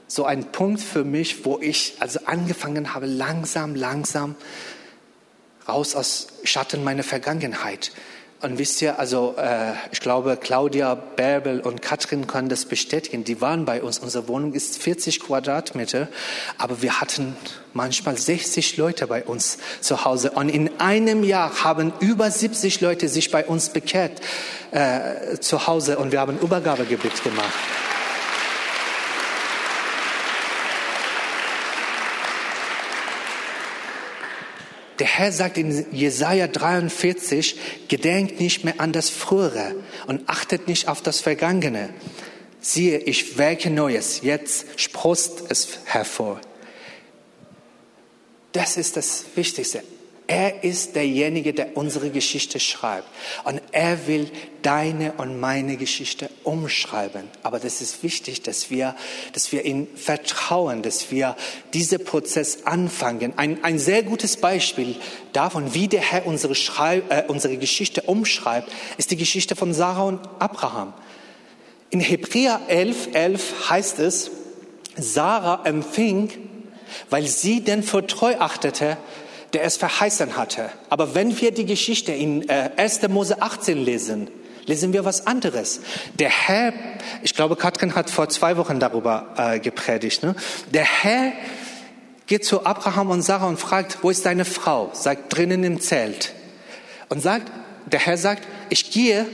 so 0.07 0.25
ein 0.25 0.51
Punkt 0.53 0.81
für 0.81 1.05
mich, 1.05 1.45
wo 1.45 1.59
ich 1.61 1.97
also 2.01 2.21
angefangen 2.25 2.95
habe, 2.95 3.07
langsam, 3.07 3.75
langsam 3.75 4.37
raus 5.69 5.95
aus 5.95 6.29
Schatten 6.45 6.83
meiner 6.83 7.03
Vergangenheit. 7.03 7.93
Und 8.41 8.57
wisst 8.57 8.81
ihr, 8.83 9.01
also 9.01 9.35
äh, 9.37 9.73
ich 9.91 9.99
glaube, 9.99 10.39
Claudia, 10.41 10.95
Bärbel 10.95 11.59
und 11.59 11.83
Katrin 11.83 12.29
können 12.29 12.49
das 12.49 12.67
bestätigen. 12.67 13.25
Die 13.25 13.41
waren 13.41 13.65
bei 13.65 13.83
uns. 13.83 13.99
Unsere 13.99 14.29
Wohnung 14.29 14.53
ist 14.53 14.81
40 14.81 15.19
Quadratmeter, 15.19 16.07
aber 16.57 16.81
wir 16.81 17.01
hatten 17.01 17.37
manchmal 17.73 18.17
60 18.17 18.77
Leute 18.77 19.09
bei 19.09 19.25
uns 19.25 19.59
zu 19.81 20.05
Hause. 20.05 20.31
Und 20.31 20.51
in 20.51 20.71
einem 20.79 21.25
Jahr 21.25 21.65
haben 21.65 21.93
über 21.99 22.31
70 22.31 22.81
Leute 22.81 23.09
sich 23.09 23.33
bei 23.33 23.45
uns 23.45 23.71
bekehrt 23.71 24.21
äh, 24.71 25.39
zu 25.41 25.67
Hause 25.67 25.99
und 25.99 26.13
wir 26.13 26.21
haben 26.21 26.39
Übergabegebet 26.39 27.25
gemacht. 27.25 27.55
Der 34.99 35.07
Herr 35.07 35.31
sagt 35.31 35.59
in 35.59 35.87
Jesaja 35.93 36.49
43, 36.49 37.59
gedenkt 37.89 38.41
nicht 38.41 38.65
mehr 38.65 38.81
an 38.81 38.93
das 38.93 39.11
Frühere 39.11 39.75
und 40.07 40.29
achtet 40.29 40.67
nicht 40.67 40.89
auf 40.89 41.03
das 41.03 41.21
Vergangene. 41.21 41.91
Siehe, 42.61 42.99
ich 42.99 43.39
werke 43.39 43.71
Neues, 43.71 44.23
jetzt 44.23 44.67
sprost 44.77 45.45
es 45.49 45.79
hervor. 45.85 46.41
Das 48.53 48.77
ist 48.77 48.97
das 48.97 49.25
Wichtigste. 49.37 49.83
Er 50.31 50.63
ist 50.63 50.95
derjenige, 50.95 51.55
der 51.55 51.75
unsere 51.75 52.11
Geschichte 52.11 52.61
schreibt. 52.61 53.09
Und 53.45 53.63
er 53.73 54.07
will 54.07 54.31
deine 54.61 55.15
und 55.15 55.41
meine 55.41 55.79
Geschichte 55.79 56.29
umschreiben. 56.45 57.23
Aber 57.43 57.59
das 57.59 57.81
ist 57.81 58.03
wichtig, 58.03 58.43
dass 58.43 58.71
wir, 58.71 58.95
dass 59.33 59.53
wir 59.53 59.65
ihm 59.65 59.87
vertrauen, 59.97 60.83
dass 60.83 61.11
wir 61.11 61.35
diesen 61.73 62.05
Prozess 62.05 62.67
anfangen. 62.67 63.33
Ein, 63.39 63.65
ein 63.65 63.79
sehr 63.79 64.03
gutes 64.03 64.37
Beispiel 64.37 64.97
davon, 65.33 65.73
wie 65.73 65.89
der 65.89 66.03
Herr 66.03 66.27
unsere, 66.27 66.55
Schreib, 66.55 67.11
äh, 67.11 67.25
unsere 67.27 67.57
Geschichte 67.57 68.03
umschreibt, 68.03 68.71
ist 68.99 69.11
die 69.11 69.17
Geschichte 69.17 69.57
von 69.57 69.73
Sarah 69.73 70.03
und 70.03 70.21
Abraham. 70.41 70.93
In 71.89 72.01
Hebräer 72.01 72.61
11, 72.69 73.15
11 73.15 73.71
heißt 73.71 73.99
es, 74.01 74.31
Sarah 74.95 75.65
empfing, 75.65 76.29
weil 77.09 77.27
sie 77.27 77.63
den 77.63 77.83
für 77.83 78.07
treu 78.07 78.37
achtete, 78.39 78.99
der 79.53 79.65
es 79.65 79.77
verheißen 79.77 80.37
hatte. 80.37 80.71
Aber 80.91 81.15
wenn 81.15 81.41
wir 81.41 81.53
die 81.53 81.67
Geschichte 81.67 82.13
in 82.13 82.49
äh, 82.49 82.71
1. 82.77 83.09
Mose 83.09 83.41
18 83.41 83.79
lesen, 83.79 84.31
lesen 84.67 84.93
wir 84.93 85.05
was 85.05 85.27
anderes. 85.27 85.81
Der 86.19 86.29
Herr, 86.29 86.73
ich 87.23 87.35
glaube, 87.35 87.57
Katrin 87.57 87.95
hat 87.95 88.11
vor 88.11 88.29
zwei 88.29 88.57
Wochen 88.57 88.79
darüber 88.79 89.35
äh, 89.37 89.59
gepredigt, 89.59 90.23
ne? 90.23 90.35
der 90.73 90.85
Herr 90.85 91.33
geht 92.27 92.45
zu 92.45 92.67
Abraham 92.67 93.11
und 93.11 93.23
Sarah 93.23 93.47
und 93.47 93.59
fragt, 93.59 93.99
wo 94.03 94.11
ist 94.11 94.27
deine 94.27 94.45
Frau? 94.45 94.91
Sagt, 94.93 95.35
drinnen 95.35 95.65
im 95.65 95.81
Zelt. 95.81 96.35
Und 97.09 97.23
sagt, 97.23 97.51
der 97.87 98.01
Herr 98.01 98.19
sagt, 98.19 98.47
ich 98.69 98.91
gehe 98.91 99.27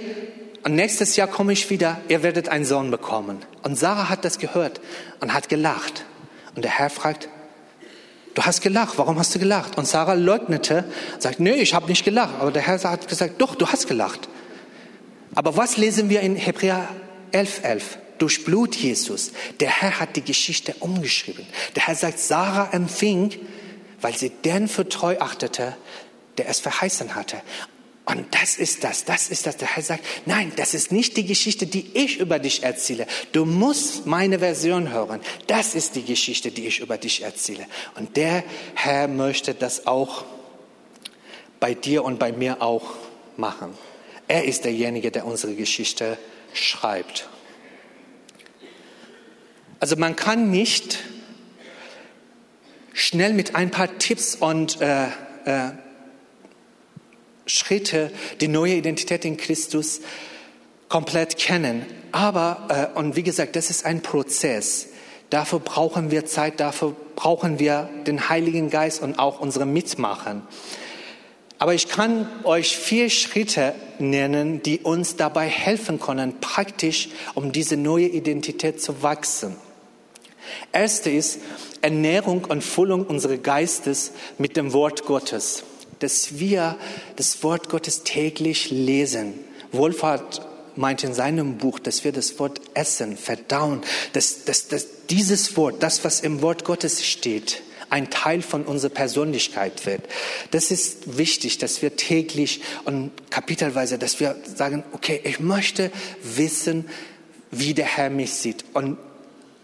und 0.62 0.76
nächstes 0.76 1.16
Jahr 1.16 1.26
komme 1.26 1.52
ich 1.52 1.68
wieder, 1.70 2.00
ihr 2.08 2.22
werdet 2.22 2.48
einen 2.48 2.64
Sohn 2.64 2.92
bekommen. 2.92 3.38
Und 3.62 3.76
Sarah 3.76 4.08
hat 4.08 4.24
das 4.24 4.38
gehört 4.38 4.80
und 5.20 5.34
hat 5.34 5.48
gelacht. 5.48 6.04
Und 6.54 6.64
der 6.64 6.70
Herr 6.70 6.88
fragt, 6.88 7.28
du 8.34 8.42
hast 8.42 8.60
gelacht, 8.60 8.98
warum 8.98 9.18
hast 9.18 9.34
du 9.34 9.38
gelacht? 9.38 9.78
Und 9.78 9.86
Sarah 9.86 10.14
leugnete, 10.14 10.84
sagt, 11.18 11.40
nee, 11.40 11.54
ich 11.54 11.74
habe 11.74 11.86
nicht 11.86 12.04
gelacht. 12.04 12.34
Aber 12.40 12.50
der 12.50 12.62
Herr 12.62 12.82
hat 12.82 13.08
gesagt, 13.08 13.40
doch, 13.40 13.54
du 13.54 13.66
hast 13.68 13.86
gelacht. 13.88 14.28
Aber 15.34 15.56
was 15.56 15.76
lesen 15.76 16.10
wir 16.10 16.20
in 16.20 16.36
Hebräer 16.36 16.88
11, 17.32 17.64
11? 17.64 17.98
Durch 18.18 18.44
Blut 18.44 18.76
Jesus. 18.76 19.32
Der 19.58 19.70
Herr 19.70 19.98
hat 19.98 20.14
die 20.16 20.22
Geschichte 20.22 20.74
umgeschrieben. 20.80 21.44
Der 21.74 21.86
Herr 21.86 21.96
sagt, 21.96 22.20
Sarah 22.20 22.68
empfing, 22.72 23.34
weil 24.00 24.16
sie 24.16 24.30
den 24.30 24.68
für 24.68 24.88
treu 24.88 25.16
achtete, 25.18 25.76
der 26.38 26.48
es 26.48 26.60
verheißen 26.60 27.14
hatte. 27.14 27.40
Und 28.06 28.34
das 28.34 28.58
ist 28.58 28.84
das, 28.84 29.04
das 29.04 29.28
ist 29.28 29.46
das. 29.46 29.56
Der 29.56 29.68
Herr 29.68 29.82
sagt, 29.82 30.04
nein, 30.26 30.52
das 30.56 30.74
ist 30.74 30.92
nicht 30.92 31.16
die 31.16 31.24
Geschichte, 31.24 31.66
die 31.66 31.90
ich 31.94 32.18
über 32.18 32.38
dich 32.38 32.62
erzähle. 32.62 33.06
Du 33.32 33.46
musst 33.46 34.04
meine 34.06 34.40
Version 34.40 34.92
hören. 34.92 35.20
Das 35.46 35.74
ist 35.74 35.96
die 35.96 36.04
Geschichte, 36.04 36.50
die 36.50 36.66
ich 36.66 36.80
über 36.80 36.98
dich 36.98 37.22
erzähle. 37.22 37.66
Und 37.94 38.16
der 38.18 38.44
Herr 38.74 39.08
möchte 39.08 39.54
das 39.54 39.86
auch 39.86 40.26
bei 41.60 41.72
dir 41.72 42.04
und 42.04 42.18
bei 42.18 42.32
mir 42.32 42.60
auch 42.60 42.94
machen. 43.38 43.72
Er 44.28 44.44
ist 44.44 44.66
derjenige, 44.66 45.10
der 45.10 45.26
unsere 45.26 45.54
Geschichte 45.54 46.18
schreibt. 46.52 47.28
Also 49.80 49.96
man 49.96 50.14
kann 50.14 50.50
nicht 50.50 50.98
schnell 52.92 53.32
mit 53.32 53.54
ein 53.54 53.70
paar 53.70 53.98
Tipps 53.98 54.34
und 54.34 54.80
äh, 54.80 55.06
äh, 55.44 55.70
Schritte 57.46 58.10
die 58.40 58.48
neue 58.48 58.74
Identität 58.74 59.24
in 59.24 59.36
Christus 59.36 60.00
komplett 60.88 61.36
kennen. 61.36 61.84
Aber, 62.12 62.90
äh, 62.94 62.98
und 62.98 63.16
wie 63.16 63.22
gesagt, 63.22 63.56
das 63.56 63.70
ist 63.70 63.84
ein 63.84 64.02
Prozess. 64.02 64.88
Dafür 65.30 65.58
brauchen 65.58 66.10
wir 66.10 66.26
Zeit, 66.26 66.60
dafür 66.60 66.94
brauchen 67.16 67.58
wir 67.58 67.88
den 68.06 68.28
Heiligen 68.28 68.70
Geist 68.70 69.02
und 69.02 69.18
auch 69.18 69.40
unsere 69.40 69.66
Mitmachen. 69.66 70.42
Aber 71.58 71.74
ich 71.74 71.88
kann 71.88 72.28
euch 72.44 72.76
vier 72.76 73.10
Schritte 73.10 73.74
nennen, 73.98 74.62
die 74.62 74.80
uns 74.80 75.16
dabei 75.16 75.46
helfen 75.48 75.98
können, 75.98 76.40
praktisch, 76.40 77.08
um 77.34 77.52
diese 77.52 77.76
neue 77.76 78.06
Identität 78.06 78.82
zu 78.82 79.02
wachsen. 79.02 79.56
Erste 80.72 81.10
ist 81.10 81.40
Ernährung 81.80 82.44
und 82.44 82.62
Füllung 82.62 83.06
unseres 83.06 83.42
Geistes 83.42 84.12
mit 84.36 84.56
dem 84.56 84.72
Wort 84.72 85.06
Gottes 85.06 85.64
dass 85.98 86.38
wir 86.38 86.76
das 87.16 87.42
Wort 87.42 87.68
Gottes 87.68 88.02
täglich 88.02 88.70
lesen. 88.70 89.34
Wohlfahrt 89.72 90.46
meint 90.76 91.04
in 91.04 91.14
seinem 91.14 91.58
Buch, 91.58 91.78
dass 91.78 92.04
wir 92.04 92.12
das 92.12 92.38
Wort 92.38 92.60
essen, 92.74 93.16
verdauen, 93.16 93.82
dass, 94.12 94.44
dass, 94.44 94.68
dass 94.68 94.86
dieses 95.08 95.56
Wort, 95.56 95.82
das, 95.82 96.04
was 96.04 96.20
im 96.20 96.42
Wort 96.42 96.64
Gottes 96.64 97.04
steht, 97.04 97.62
ein 97.90 98.10
Teil 98.10 98.42
von 98.42 98.64
unserer 98.64 98.90
Persönlichkeit 98.90 99.86
wird. 99.86 100.02
Das 100.50 100.70
ist 100.70 101.16
wichtig, 101.16 101.58
dass 101.58 101.80
wir 101.80 101.94
täglich 101.96 102.60
und 102.84 103.12
kapitelweise, 103.30 103.98
dass 103.98 104.18
wir 104.18 104.34
sagen, 104.56 104.82
okay, 104.92 105.20
ich 105.22 105.38
möchte 105.38 105.92
wissen, 106.22 106.86
wie 107.52 107.72
der 107.74 107.86
Herr 107.86 108.10
mich 108.10 108.32
sieht 108.32 108.64
und 108.72 108.98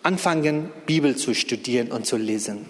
anfangen, 0.03 0.71
Bibel 0.87 1.16
zu 1.16 1.35
studieren 1.35 1.90
und 1.90 2.07
zu 2.07 2.16
lesen. 2.16 2.66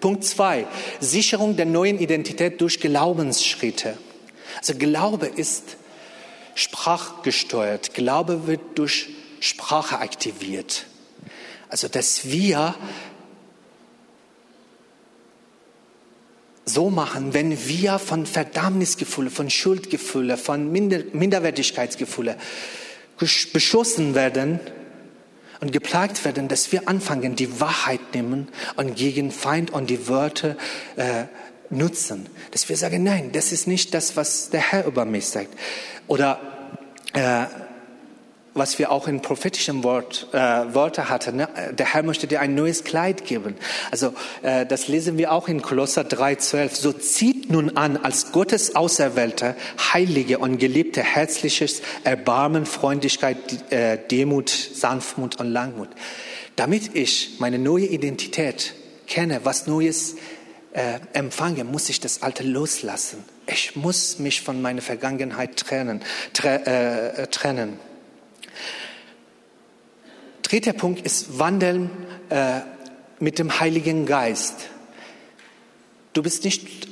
Punkt 0.00 0.24
zwei, 0.24 0.66
Sicherung 1.00 1.56
der 1.56 1.66
neuen 1.66 1.98
Identität 1.98 2.60
durch 2.60 2.80
Glaubensschritte. 2.80 3.96
Also 4.58 4.74
Glaube 4.74 5.26
ist 5.26 5.76
sprachgesteuert. 6.54 7.94
Glaube 7.94 8.46
wird 8.46 8.60
durch 8.74 9.10
Sprache 9.40 9.98
aktiviert. 9.98 10.86
Also 11.68 11.88
dass 11.88 12.26
wir 12.26 12.74
so 16.64 16.90
machen, 16.90 17.34
wenn 17.34 17.66
wir 17.68 17.98
von 17.98 18.26
Verdammnisgefühle, 18.26 19.30
von 19.30 19.50
Schuldgefühle, 19.50 20.36
von 20.36 20.70
Minder 20.70 21.00
Minderwertigkeitsgefühle 21.12 22.36
beschossen 23.52 24.14
werden, 24.14 24.60
und 25.60 25.72
geplagt 25.72 26.24
werden, 26.24 26.48
dass 26.48 26.72
wir 26.72 26.88
anfangen, 26.88 27.36
die 27.36 27.60
Wahrheit 27.60 28.00
nehmen 28.14 28.48
und 28.76 28.96
gegen 28.96 29.30
Feind 29.30 29.70
und 29.70 29.90
die 29.90 30.08
Wörter 30.08 30.56
äh, 30.96 31.24
nutzen. 31.68 32.26
Dass 32.50 32.68
wir 32.68 32.76
sagen, 32.76 33.02
nein, 33.02 33.30
das 33.32 33.52
ist 33.52 33.66
nicht 33.66 33.94
das, 33.94 34.16
was 34.16 34.50
der 34.50 34.60
Herr 34.60 34.86
über 34.86 35.04
mich 35.04 35.26
sagt. 35.26 35.50
Oder 36.06 36.40
äh, 37.12 37.44
was 38.54 38.78
wir 38.78 38.90
auch 38.90 39.06
in 39.06 39.22
prophetischem 39.22 39.84
Wort, 39.84 40.26
äh, 40.32 40.36
Wörter 40.36 41.08
hatten. 41.08 41.36
Ne? 41.36 41.48
Der 41.72 41.94
Herr 41.94 42.02
möchte 42.02 42.26
dir 42.26 42.40
ein 42.40 42.54
neues 42.54 42.84
Kleid 42.84 43.24
geben. 43.24 43.54
Also 43.90 44.12
äh, 44.42 44.66
das 44.66 44.88
lesen 44.88 45.18
wir 45.18 45.32
auch 45.32 45.48
in 45.48 45.62
Kolosser 45.62 46.02
3,12. 46.02 46.74
So 46.74 46.92
zieht 46.92 47.50
nun 47.50 47.76
an 47.76 47.96
als 47.96 48.32
Gottes 48.32 48.74
Auserwählte, 48.74 49.54
heilige 49.92 50.38
und 50.38 50.58
geliebte 50.58 51.02
herzliches 51.02 51.82
Erbarmen, 52.04 52.66
Freundlichkeit, 52.66 53.72
äh, 53.72 53.98
Demut, 54.10 54.50
Sanftmut 54.50 55.38
und 55.38 55.48
Langmut. 55.48 55.88
Damit 56.56 56.94
ich 56.94 57.36
meine 57.38 57.58
neue 57.58 57.86
Identität 57.86 58.74
kenne, 59.06 59.40
was 59.44 59.66
Neues 59.66 60.16
äh, 60.72 60.98
empfange, 61.12 61.64
muss 61.64 61.88
ich 61.88 62.00
das 62.00 62.22
Alte 62.22 62.42
loslassen. 62.42 63.24
Ich 63.46 63.76
muss 63.76 64.18
mich 64.18 64.42
von 64.42 64.60
meiner 64.62 64.82
Vergangenheit 64.82 65.56
trennen. 65.56 66.02
Tre 66.32 66.64
äh, 66.64 67.26
trennen. 67.28 67.78
Dritter 70.50 70.72
Punkt 70.72 71.06
ist 71.06 71.38
Wandeln 71.38 71.90
äh, 72.28 72.62
mit 73.20 73.38
dem 73.38 73.60
Heiligen 73.60 74.04
Geist. 74.04 74.56
Du 76.12 76.24
bist 76.24 76.42
nicht 76.42 76.88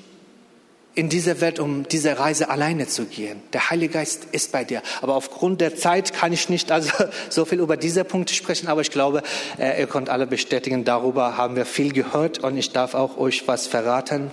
in 0.95 1.09
dieser 1.09 1.41
Welt, 1.41 1.59
um 1.59 1.83
diese 1.89 2.21
Reise 2.21 2.51
alleine 2.51 2.87
zu 2.87 3.07
gehen. 3.07 3.43
Der 3.53 3.69
Heilige 3.71 3.95
Geist 3.95 4.29
ist 4.31 4.53
bei 4.53 4.63
dir. 4.63 4.81
Aber 5.03 5.17
aufgrund 5.17 5.61
der 5.61 5.75
Zeit 5.75 6.13
kann 6.13 6.33
ich 6.33 6.49
nicht 6.49 6.71
also 6.71 6.93
so 7.31 7.45
viel 7.47 7.59
über 7.59 7.77
diese 7.77 8.05
Punkte 8.05 8.33
sprechen. 8.33 8.69
Aber 8.69 8.81
ich 8.81 8.93
glaube, 8.93 9.25
äh, 9.59 9.81
ihr 9.81 9.89
könnt 9.89 10.09
alle 10.09 10.29
bestätigen, 10.29 10.85
darüber 10.85 11.37
haben 11.37 11.57
wir 11.57 11.67
viel 11.67 11.93
gehört. 11.93 12.39
Und 12.39 12.57
ich 12.57 12.71
darf 12.71 12.95
auch 12.95 13.19
euch 13.19 13.49
was 13.49 13.67
verraten. 13.67 14.31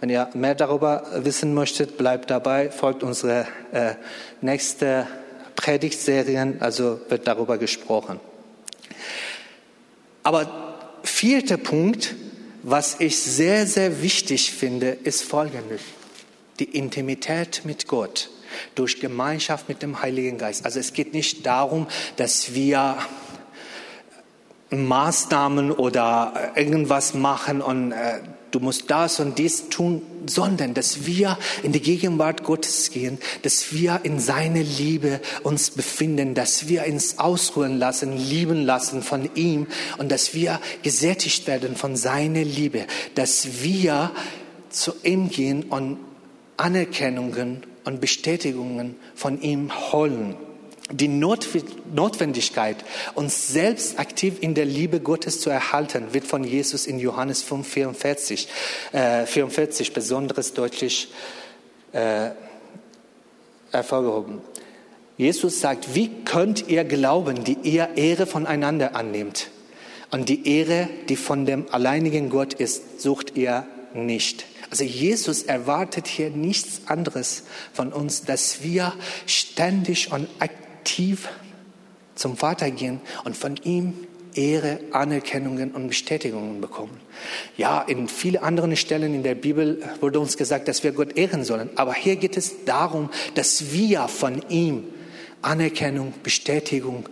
Wenn 0.00 0.10
ihr 0.10 0.28
mehr 0.34 0.56
darüber 0.56 1.06
wissen 1.14 1.54
möchtet, 1.54 1.96
bleibt 1.96 2.28
dabei, 2.28 2.70
folgt 2.70 3.04
unsere 3.04 3.46
äh, 3.70 3.94
nächste 4.40 5.06
Predigtserien, 5.54 6.60
also 6.60 7.00
wird 7.08 7.28
darüber 7.28 7.56
gesprochen. 7.56 8.18
Aber 10.24 10.78
vierter 11.04 11.58
Punkt, 11.58 12.16
was 12.62 12.96
ich 12.98 13.18
sehr, 13.18 13.66
sehr 13.66 14.02
wichtig 14.02 14.50
finde, 14.50 14.88
ist 14.88 15.22
folgendes. 15.22 15.82
Die 16.58 16.64
Intimität 16.76 17.62
mit 17.64 17.86
Gott 17.86 18.30
durch 18.74 19.00
Gemeinschaft 19.00 19.68
mit 19.68 19.82
dem 19.82 20.00
Heiligen 20.00 20.38
Geist. 20.38 20.64
Also 20.64 20.80
es 20.80 20.92
geht 20.92 21.12
nicht 21.12 21.44
darum, 21.44 21.88
dass 22.16 22.54
wir 22.54 22.96
Maßnahmen 24.70 25.72
oder 25.72 26.52
irgendwas 26.54 27.14
machen 27.14 27.60
und 27.60 27.92
äh, 27.92 28.20
du 28.54 28.60
musst 28.60 28.90
das 28.90 29.20
und 29.20 29.38
dies 29.38 29.68
tun, 29.68 30.02
sondern 30.26 30.74
dass 30.74 31.06
wir 31.06 31.38
in 31.62 31.72
die 31.72 31.80
Gegenwart 31.80 32.44
Gottes 32.44 32.90
gehen, 32.90 33.18
dass 33.42 33.72
wir 33.72 34.00
in 34.04 34.20
seine 34.20 34.62
Liebe 34.62 35.20
uns 35.42 35.70
befinden, 35.70 36.34
dass 36.34 36.68
wir 36.68 36.86
uns 36.86 37.18
ausruhen 37.18 37.78
lassen, 37.78 38.16
lieben 38.16 38.64
lassen 38.64 39.02
von 39.02 39.28
ihm 39.34 39.66
und 39.98 40.12
dass 40.12 40.34
wir 40.34 40.60
gesättigt 40.82 41.46
werden 41.46 41.76
von 41.76 41.96
seiner 41.96 42.44
Liebe, 42.44 42.86
dass 43.14 43.62
wir 43.62 44.12
zu 44.70 44.92
ihm 45.02 45.28
gehen 45.28 45.64
und 45.64 45.98
Anerkennungen 46.56 47.64
und 47.84 48.00
Bestätigungen 48.00 48.96
von 49.14 49.40
ihm 49.42 49.70
holen 49.92 50.36
die 50.90 51.08
Notwendigkeit, 51.08 52.76
uns 53.14 53.48
selbst 53.48 53.98
aktiv 53.98 54.36
in 54.40 54.54
der 54.54 54.66
Liebe 54.66 55.00
Gottes 55.00 55.40
zu 55.40 55.48
erhalten, 55.48 56.12
wird 56.12 56.26
von 56.26 56.44
Jesus 56.44 56.86
in 56.86 56.98
Johannes 56.98 57.42
5, 57.42 57.66
44, 57.66 58.48
äh, 58.92 59.24
44 59.24 59.94
besonders 59.94 60.52
deutlich 60.52 61.08
äh, 61.92 62.30
hervorgehoben. 63.70 64.40
Jesus 65.16 65.60
sagt, 65.60 65.94
wie 65.94 66.10
könnt 66.24 66.68
ihr 66.68 66.84
glauben, 66.84 67.44
die 67.44 67.56
ihr 67.62 67.90
Ehre 67.96 68.26
voneinander 68.26 68.94
annehmt? 68.94 69.48
Und 70.10 70.28
die 70.28 70.46
Ehre, 70.46 70.88
die 71.08 71.16
von 71.16 71.46
dem 71.46 71.66
alleinigen 71.72 72.28
Gott 72.30 72.52
ist, 72.54 73.00
sucht 73.00 73.36
ihr 73.36 73.66
nicht. 73.94 74.44
Also 74.70 74.84
Jesus 74.84 75.44
erwartet 75.44 76.08
hier 76.08 76.30
nichts 76.30 76.82
anderes 76.86 77.44
von 77.72 77.92
uns, 77.92 78.24
dass 78.24 78.62
wir 78.62 78.92
ständig 79.26 80.12
und 80.12 80.28
aktiv 80.40 80.63
zum 82.14 82.36
Vater 82.36 82.70
gehen 82.70 83.00
und 83.24 83.36
von 83.36 83.56
ihm 83.56 83.94
Ehre, 84.34 84.80
Anerkennungen 84.92 85.72
und 85.72 85.88
Bestätigungen 85.88 86.60
bekommen. 86.60 87.00
Ja, 87.56 87.82
in 87.82 88.08
vielen 88.08 88.42
anderen 88.42 88.76
Stellen 88.76 89.14
in 89.14 89.22
der 89.22 89.34
Bibel 89.34 89.82
wurde 90.00 90.18
uns 90.18 90.36
gesagt, 90.36 90.68
dass 90.68 90.82
wir 90.82 90.92
Gott 90.92 91.16
ehren 91.16 91.44
sollen. 91.44 91.70
Aber 91.76 91.94
hier 91.94 92.16
geht 92.16 92.36
es 92.36 92.64
darum, 92.64 93.10
dass 93.34 93.72
wir 93.72 94.08
von 94.08 94.42
ihm 94.48 94.84
Anerkennung, 95.42 96.14
Bestätigung 96.22 97.08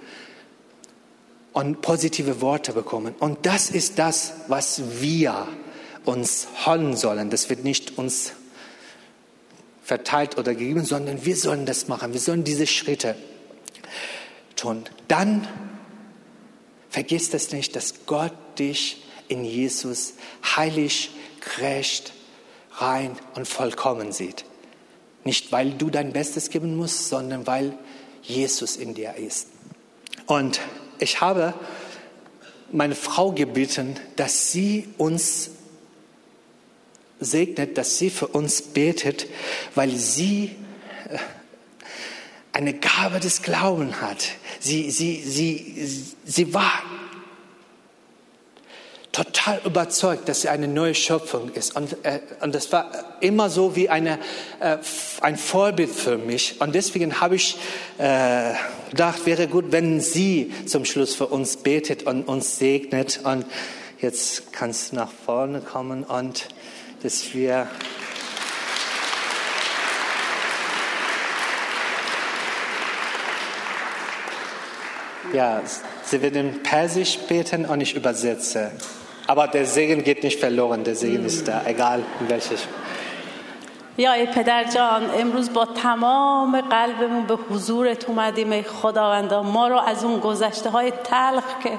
und 1.52 1.82
positive 1.82 2.40
Worte 2.40 2.72
bekommen. 2.72 3.14
Und 3.18 3.46
das 3.46 3.70
ist 3.70 3.98
das, 3.98 4.32
was 4.48 5.00
wir 5.00 5.46
uns 6.04 6.48
holen 6.66 6.96
sollen. 6.96 7.30
Das 7.30 7.50
wird 7.50 7.62
nicht 7.62 7.98
uns 7.98 8.32
verteilt 9.84 10.38
oder 10.38 10.54
gegeben, 10.54 10.84
sondern 10.84 11.24
wir 11.24 11.36
sollen 11.36 11.66
das 11.66 11.88
machen. 11.88 12.12
Wir 12.12 12.20
sollen 12.20 12.44
diese 12.44 12.66
Schritte 12.66 13.14
tun. 14.56 14.84
Dann 15.08 15.46
vergiss 16.90 17.30
das 17.30 17.52
nicht, 17.52 17.74
dass 17.76 18.06
Gott 18.06 18.32
dich 18.58 19.02
in 19.28 19.44
Jesus 19.44 20.14
heilig, 20.44 21.10
gerecht, 21.40 22.12
rein 22.72 23.16
und 23.34 23.48
vollkommen 23.48 24.12
sieht. 24.12 24.44
Nicht, 25.24 25.52
weil 25.52 25.72
du 25.72 25.90
dein 25.90 26.12
Bestes 26.12 26.50
geben 26.50 26.76
musst, 26.76 27.08
sondern 27.08 27.46
weil 27.46 27.78
Jesus 28.22 28.76
in 28.76 28.94
dir 28.94 29.14
ist. 29.14 29.48
Und 30.26 30.60
ich 30.98 31.20
habe 31.20 31.54
meine 32.70 32.94
Frau 32.94 33.32
gebeten, 33.32 33.96
dass 34.16 34.52
sie 34.52 34.88
uns 34.98 35.50
segnet, 37.20 37.78
dass 37.78 37.98
sie 37.98 38.10
für 38.10 38.26
uns 38.28 38.62
betet, 38.62 39.26
weil 39.74 39.90
sie 39.90 40.56
äh, 41.08 41.18
eine 42.52 42.74
Gabe 42.74 43.20
des 43.20 43.42
Glaubens 43.42 44.00
hat. 44.00 44.24
Sie, 44.60 44.90
sie, 44.90 45.22
sie, 45.22 46.04
sie 46.24 46.54
war 46.54 46.82
total 49.12 49.60
überzeugt, 49.64 50.28
dass 50.28 50.40
sie 50.40 50.48
eine 50.48 50.68
neue 50.68 50.94
Schöpfung 50.94 51.50
ist. 51.52 51.76
Und, 51.76 51.96
äh, 52.02 52.20
und 52.40 52.54
das 52.54 52.72
war 52.72 52.90
immer 53.20 53.50
so 53.50 53.76
wie 53.76 53.88
eine, 53.88 54.18
äh, 54.60 54.78
ein 55.20 55.36
Vorbild 55.36 55.90
für 55.90 56.16
mich. 56.16 56.60
Und 56.60 56.74
deswegen 56.74 57.20
habe 57.20 57.36
ich 57.36 57.56
äh, 57.98 58.54
gedacht, 58.90 59.26
wäre 59.26 59.48
gut, 59.48 59.66
wenn 59.70 60.00
sie 60.00 60.52
zum 60.66 60.84
Schluss 60.84 61.14
für 61.14 61.26
uns 61.26 61.58
betet 61.58 62.04
und 62.04 62.24
uns 62.24 62.58
segnet. 62.58 63.20
Und 63.22 63.44
jetzt 64.00 64.52
kannst 64.52 64.92
du 64.92 64.96
nach 64.96 65.10
vorne 65.24 65.60
kommen 65.60 66.04
und 66.04 66.48
dass 67.02 67.34
wir 67.34 67.68
Ja, 75.32 75.60
sie 76.04 76.20
wird 76.22 76.36
in 76.36 76.62
Persisch 76.62 77.18
beten 77.28 77.64
und 77.64 77.80
ich 77.80 77.94
übersetze. 77.96 78.70
Aber 79.26 79.48
der 79.48 79.66
Segen 79.66 80.04
geht 80.04 80.22
nicht 80.24 80.40
verloren, 80.40 80.84
der 80.84 80.94
Segen 80.94 81.24
ist 81.24 81.48
da, 81.48 81.62
egal 81.66 82.00
in 82.20 82.28
welches. 82.28 82.60
یا 83.98 84.12
ای 84.12 84.26
پدر 84.26 84.64
جان 84.64 85.02
امروز 85.20 85.52
با 85.52 85.64
تمام 85.64 86.60
قلبمون 86.60 87.26
به 87.26 87.38
حضورت 87.50 88.08
اومدیم 88.08 88.52
ای 88.52 88.62
خداوندا 88.62 89.42
ما 89.42 89.68
رو 89.68 89.78
از 89.78 90.04
اون 90.04 90.20
گذشته 90.20 90.70
های 90.70 90.92
تلخ 91.04 91.44
که 91.62 91.70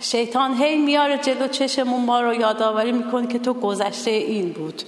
شیطان 0.00 0.54
هی 0.54 0.78
میاره 0.78 1.18
جلو 1.18 1.46
چشمون 1.48 2.04
ما 2.04 2.20
رو 2.20 2.34
یادآوری 2.34 2.92
می‌کنه 2.92 3.26
که 3.26 3.38
تو 3.38 3.54
گذشته 3.54 4.10
این 4.10 4.52
بود 4.52 4.82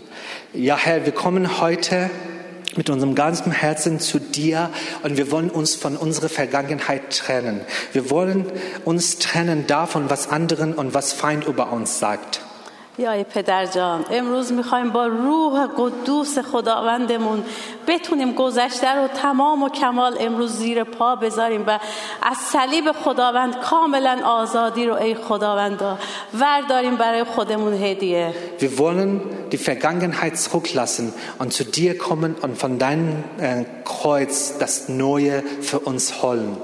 Ja, 0.55 0.77
Herr, 0.77 1.07
wir 1.07 1.13
kommen 1.13 1.61
heute 1.61 2.11
mit 2.77 2.91
unserem 2.91 3.15
ganzen 3.15 3.53
Herzen 3.53 4.01
zu 4.01 4.19
dir 4.19 4.71
und 5.03 5.17
wir 5.17 5.31
wollen 5.31 5.51
uns 5.51 5.75
von 5.75 5.97
unserer 5.97 6.29
Vergangenheit 6.29 7.17
trennen. 7.17 7.61
Wir 7.93 8.11
wollen 8.11 8.47
uns 8.85 9.19
trennen 9.19 9.67
davon, 9.67 10.11
was 10.11 10.29
anderen 10.29 10.75
und 10.75 10.95
was 10.95 11.13
Feind 11.13 11.47
über 11.47 11.73
uns 11.73 11.99
sagt. 11.99 12.41
یا 12.99 13.13
ای 13.13 13.25
پدر 13.25 13.67
جان 13.67 14.05
امروز 14.11 14.53
می‌خوایم 14.53 14.91
با 14.91 15.07
روح 15.07 15.67
قدوس 15.79 16.39
خداوندمون 16.39 17.45
بتونیم 17.87 18.33
گذشته 18.33 18.95
رو 18.95 19.09
تمام 19.09 19.63
و 19.63 19.69
کمال 19.69 20.17
امروز 20.21 20.53
زیر 20.53 20.85
پا 20.85 21.17
بذاریم 21.17 21.65
و 21.67 21.79
از 22.23 22.37
صلیب 22.37 22.93
خداوند 22.93 23.59
کاملا 23.59 24.21
آزادی 24.25 24.87
رو 24.87 24.95
ای 24.95 25.15
خداوندا 25.15 25.99
ورداریم 26.35 26.97
برای 26.97 27.25
خودمون 27.25 27.75
هدیه 27.75 28.35
Wir 28.61 28.79
wollen 28.79 29.21
die 29.53 29.59
Vergangenheit 29.59 30.39
zurücklassen 30.39 31.15
und 31.39 31.53
zu 31.53 31.65
dir 31.65 31.97
kommen 31.99 32.37
und 32.43 32.59
von 32.59 32.79
deinem 32.79 33.25
äh, 33.39 33.65
Kreuz 33.85 34.59
das 34.59 34.89
Neue 34.89 35.43
für 35.61 35.81
uns 35.81 36.23
holen. 36.23 36.57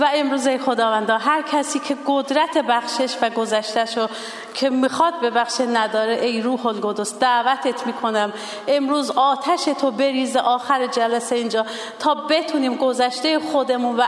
و 0.00 0.08
امروز 0.14 0.48
خداوندا 0.48 1.18
هر 1.18 1.42
کسی 1.42 1.78
که 1.78 1.96
قدرت 2.06 2.58
بخشش 2.58 3.16
و 3.22 3.30
گذشتش 3.30 3.98
رو 3.98 4.08
که 4.54 4.70
می‌خواد 4.70 5.20
ببخشه 5.22 5.66
نداره 5.66 6.14
ای 6.14 6.40
روح 6.40 6.66
القدس 6.66 7.18
دعوتت 7.18 7.86
می‌کنم. 7.86 8.32
امروز 8.68 9.10
آتش 9.10 9.64
تو 9.64 9.90
بریزه 9.90 10.40
آخر 10.40 10.86
جلسه 10.86 11.36
اینجا 11.36 11.66
تا 11.98 12.14
بتونیم 12.14 12.74
گذشته 12.76 13.38
خودمون 13.38 13.96
و 13.96 14.02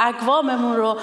اقواممون 0.00 0.76
رو 0.76 0.96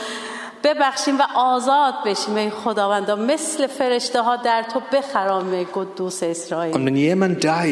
ببخشیم 0.63 1.19
و 1.19 1.23
آزاد 1.35 1.93
بشیم. 2.05 2.35
ای 2.35 2.49
خداوندا 2.49 3.15
مثل 3.15 3.67
فرشته 3.67 4.21
ها 4.21 4.35
در 4.35 4.63
تو 4.63 4.81
بخرام 4.91 5.51
ای 5.51 5.67
قدوس 5.73 6.23
اسرائیل. 6.23 6.73
Und 6.73 6.95
jemand 6.95 7.43
da 7.43 7.63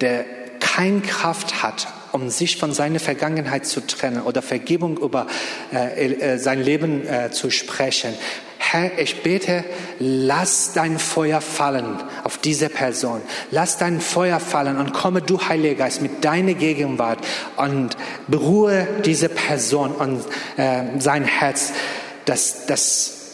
der 0.00 0.24
keine 0.60 1.00
Kraft 1.00 1.62
hat, 1.62 1.86
um 2.16 2.30
sich 2.30 2.56
von 2.56 2.72
seiner 2.72 2.98
Vergangenheit 2.98 3.66
zu 3.66 3.86
trennen 3.86 4.22
oder 4.22 4.40
Vergebung 4.40 4.96
über 4.96 5.26
äh, 5.70 6.14
äh, 6.14 6.38
sein 6.38 6.62
Leben 6.62 7.06
äh, 7.06 7.30
zu 7.30 7.50
sprechen, 7.50 8.14
Herr, 8.58 8.98
ich 8.98 9.22
bete, 9.22 9.64
lass 9.98 10.72
dein 10.72 10.98
Feuer 10.98 11.42
fallen 11.42 12.02
auf 12.24 12.38
diese 12.38 12.70
Person. 12.70 13.20
Lass 13.50 13.76
dein 13.76 14.00
Feuer 14.00 14.40
fallen 14.40 14.78
und 14.78 14.94
komme 14.94 15.20
du, 15.20 15.40
Heiliger 15.40 15.74
Geist, 15.84 16.00
mit 16.00 16.24
deiner 16.24 16.54
Gegenwart 16.54 17.18
und 17.56 17.90
beruhe 18.28 18.88
diese 19.04 19.28
Person 19.28 19.92
und 19.92 20.24
äh, 20.56 20.98
sein 20.98 21.24
Herz, 21.24 21.74
dass, 22.24 22.64
dass 22.64 23.25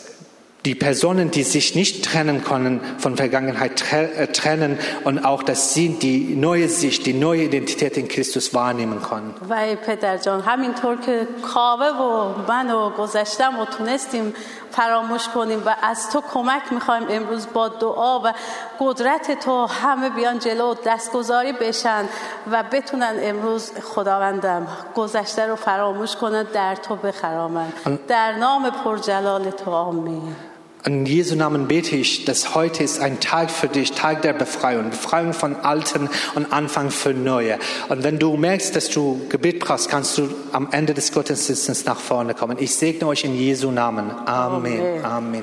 die 0.65 0.77
Personen, 0.77 1.31
die 1.33 1.43
sich 1.43 1.75
nicht 1.75 2.05
trennen 2.05 2.45
können 2.45 2.81
von 2.99 3.17
Vergangenheit, 3.17 3.83
äh, 3.93 4.29
trennen 4.29 4.79
und 5.05 5.25
auch, 5.25 5.43
dass 5.43 5.75
sie 5.75 5.89
die 5.99 6.37
neue 6.37 6.69
Sicht, 6.69 7.05
die 7.07 7.15
neue 7.15 7.45
Identität 7.45 7.97
in 7.97 8.07
Christus 8.07 8.55
wahrnehmen 8.55 9.03
können. 9.03 9.35
و 9.49 9.55
ای 9.55 9.77
پدر 9.77 10.17
جان 10.17 10.41
همینطور 10.41 10.97
که 10.97 11.29
کاوه 11.55 11.89
و 11.89 12.35
من 12.49 12.71
و 12.71 12.91
گذشتم 12.91 13.59
و 13.59 13.65
تونستیم 13.65 14.35
فراموش 14.71 15.29
کنیم 15.29 15.63
و 15.67 15.77
از 15.83 16.11
تو 16.11 16.21
کمک 16.35 16.63
می‌خوایم 16.71 17.07
امروز 17.11 17.47
با 17.53 17.69
دعا 17.69 18.21
و 18.21 18.33
قدرت 18.81 19.45
تو 19.45 19.67
همه 19.67 20.11
بیان 20.11 20.39
جلو 20.39 20.75
دستگذاری 20.87 21.53
بشن 21.53 22.05
و 22.51 22.65
بتونن 22.73 23.15
امروز 23.23 23.73
خداوندم 23.83 24.67
گذشته 24.97 25.47
رو 25.47 25.57
فراموش 25.57 26.17
کنن 26.17 26.43
در 26.43 26.77
تو 26.77 26.97
بخرامن 26.97 27.73
در 28.09 28.33
نام 28.33 28.71
پرجلال 28.71 29.51
تو 29.51 29.71
آمین 29.71 30.37
In 30.85 31.07
Jesu 31.07 31.37
Namen 31.37 31.69
bete 31.69 31.95
ich, 31.95 32.25
dass 32.25 32.57
heute 32.57 32.83
ist 32.83 33.01
ein 33.01 33.21
Tag 33.21 33.53
für 33.53 33.69
dich, 33.69 33.93
Tag 33.93 34.23
der 34.23 34.33
Befreiung, 34.33 34.91
Befreiung 34.91 35.33
von 35.33 35.55
Alten 35.55 36.11
und 36.35 36.53
Anfang 36.53 36.91
für 36.91 37.15
Neue. 37.15 37.61
Und 37.89 38.03
wenn 38.03 38.19
du 38.19 38.37
merkst, 38.37 38.75
dass 38.75 38.91
du 38.91 39.21
Gebet 39.29 39.61
brauchst, 39.61 39.89
kannst 39.89 40.19
du 40.19 40.29
am 40.51 40.69
Ende 40.73 40.93
des 40.93 41.13
Gottesdienstes 41.13 41.85
nach 41.85 42.01
vorne 42.01 42.35
kommen. 42.35 42.57
Ich 42.59 42.75
segne 42.75 43.07
euch 43.07 43.23
in 43.23 43.37
Jesu 43.37 43.71
Namen. 43.71 44.11
Amen. 44.11 44.81
Amen. 44.81 45.05
Amen. 45.05 45.43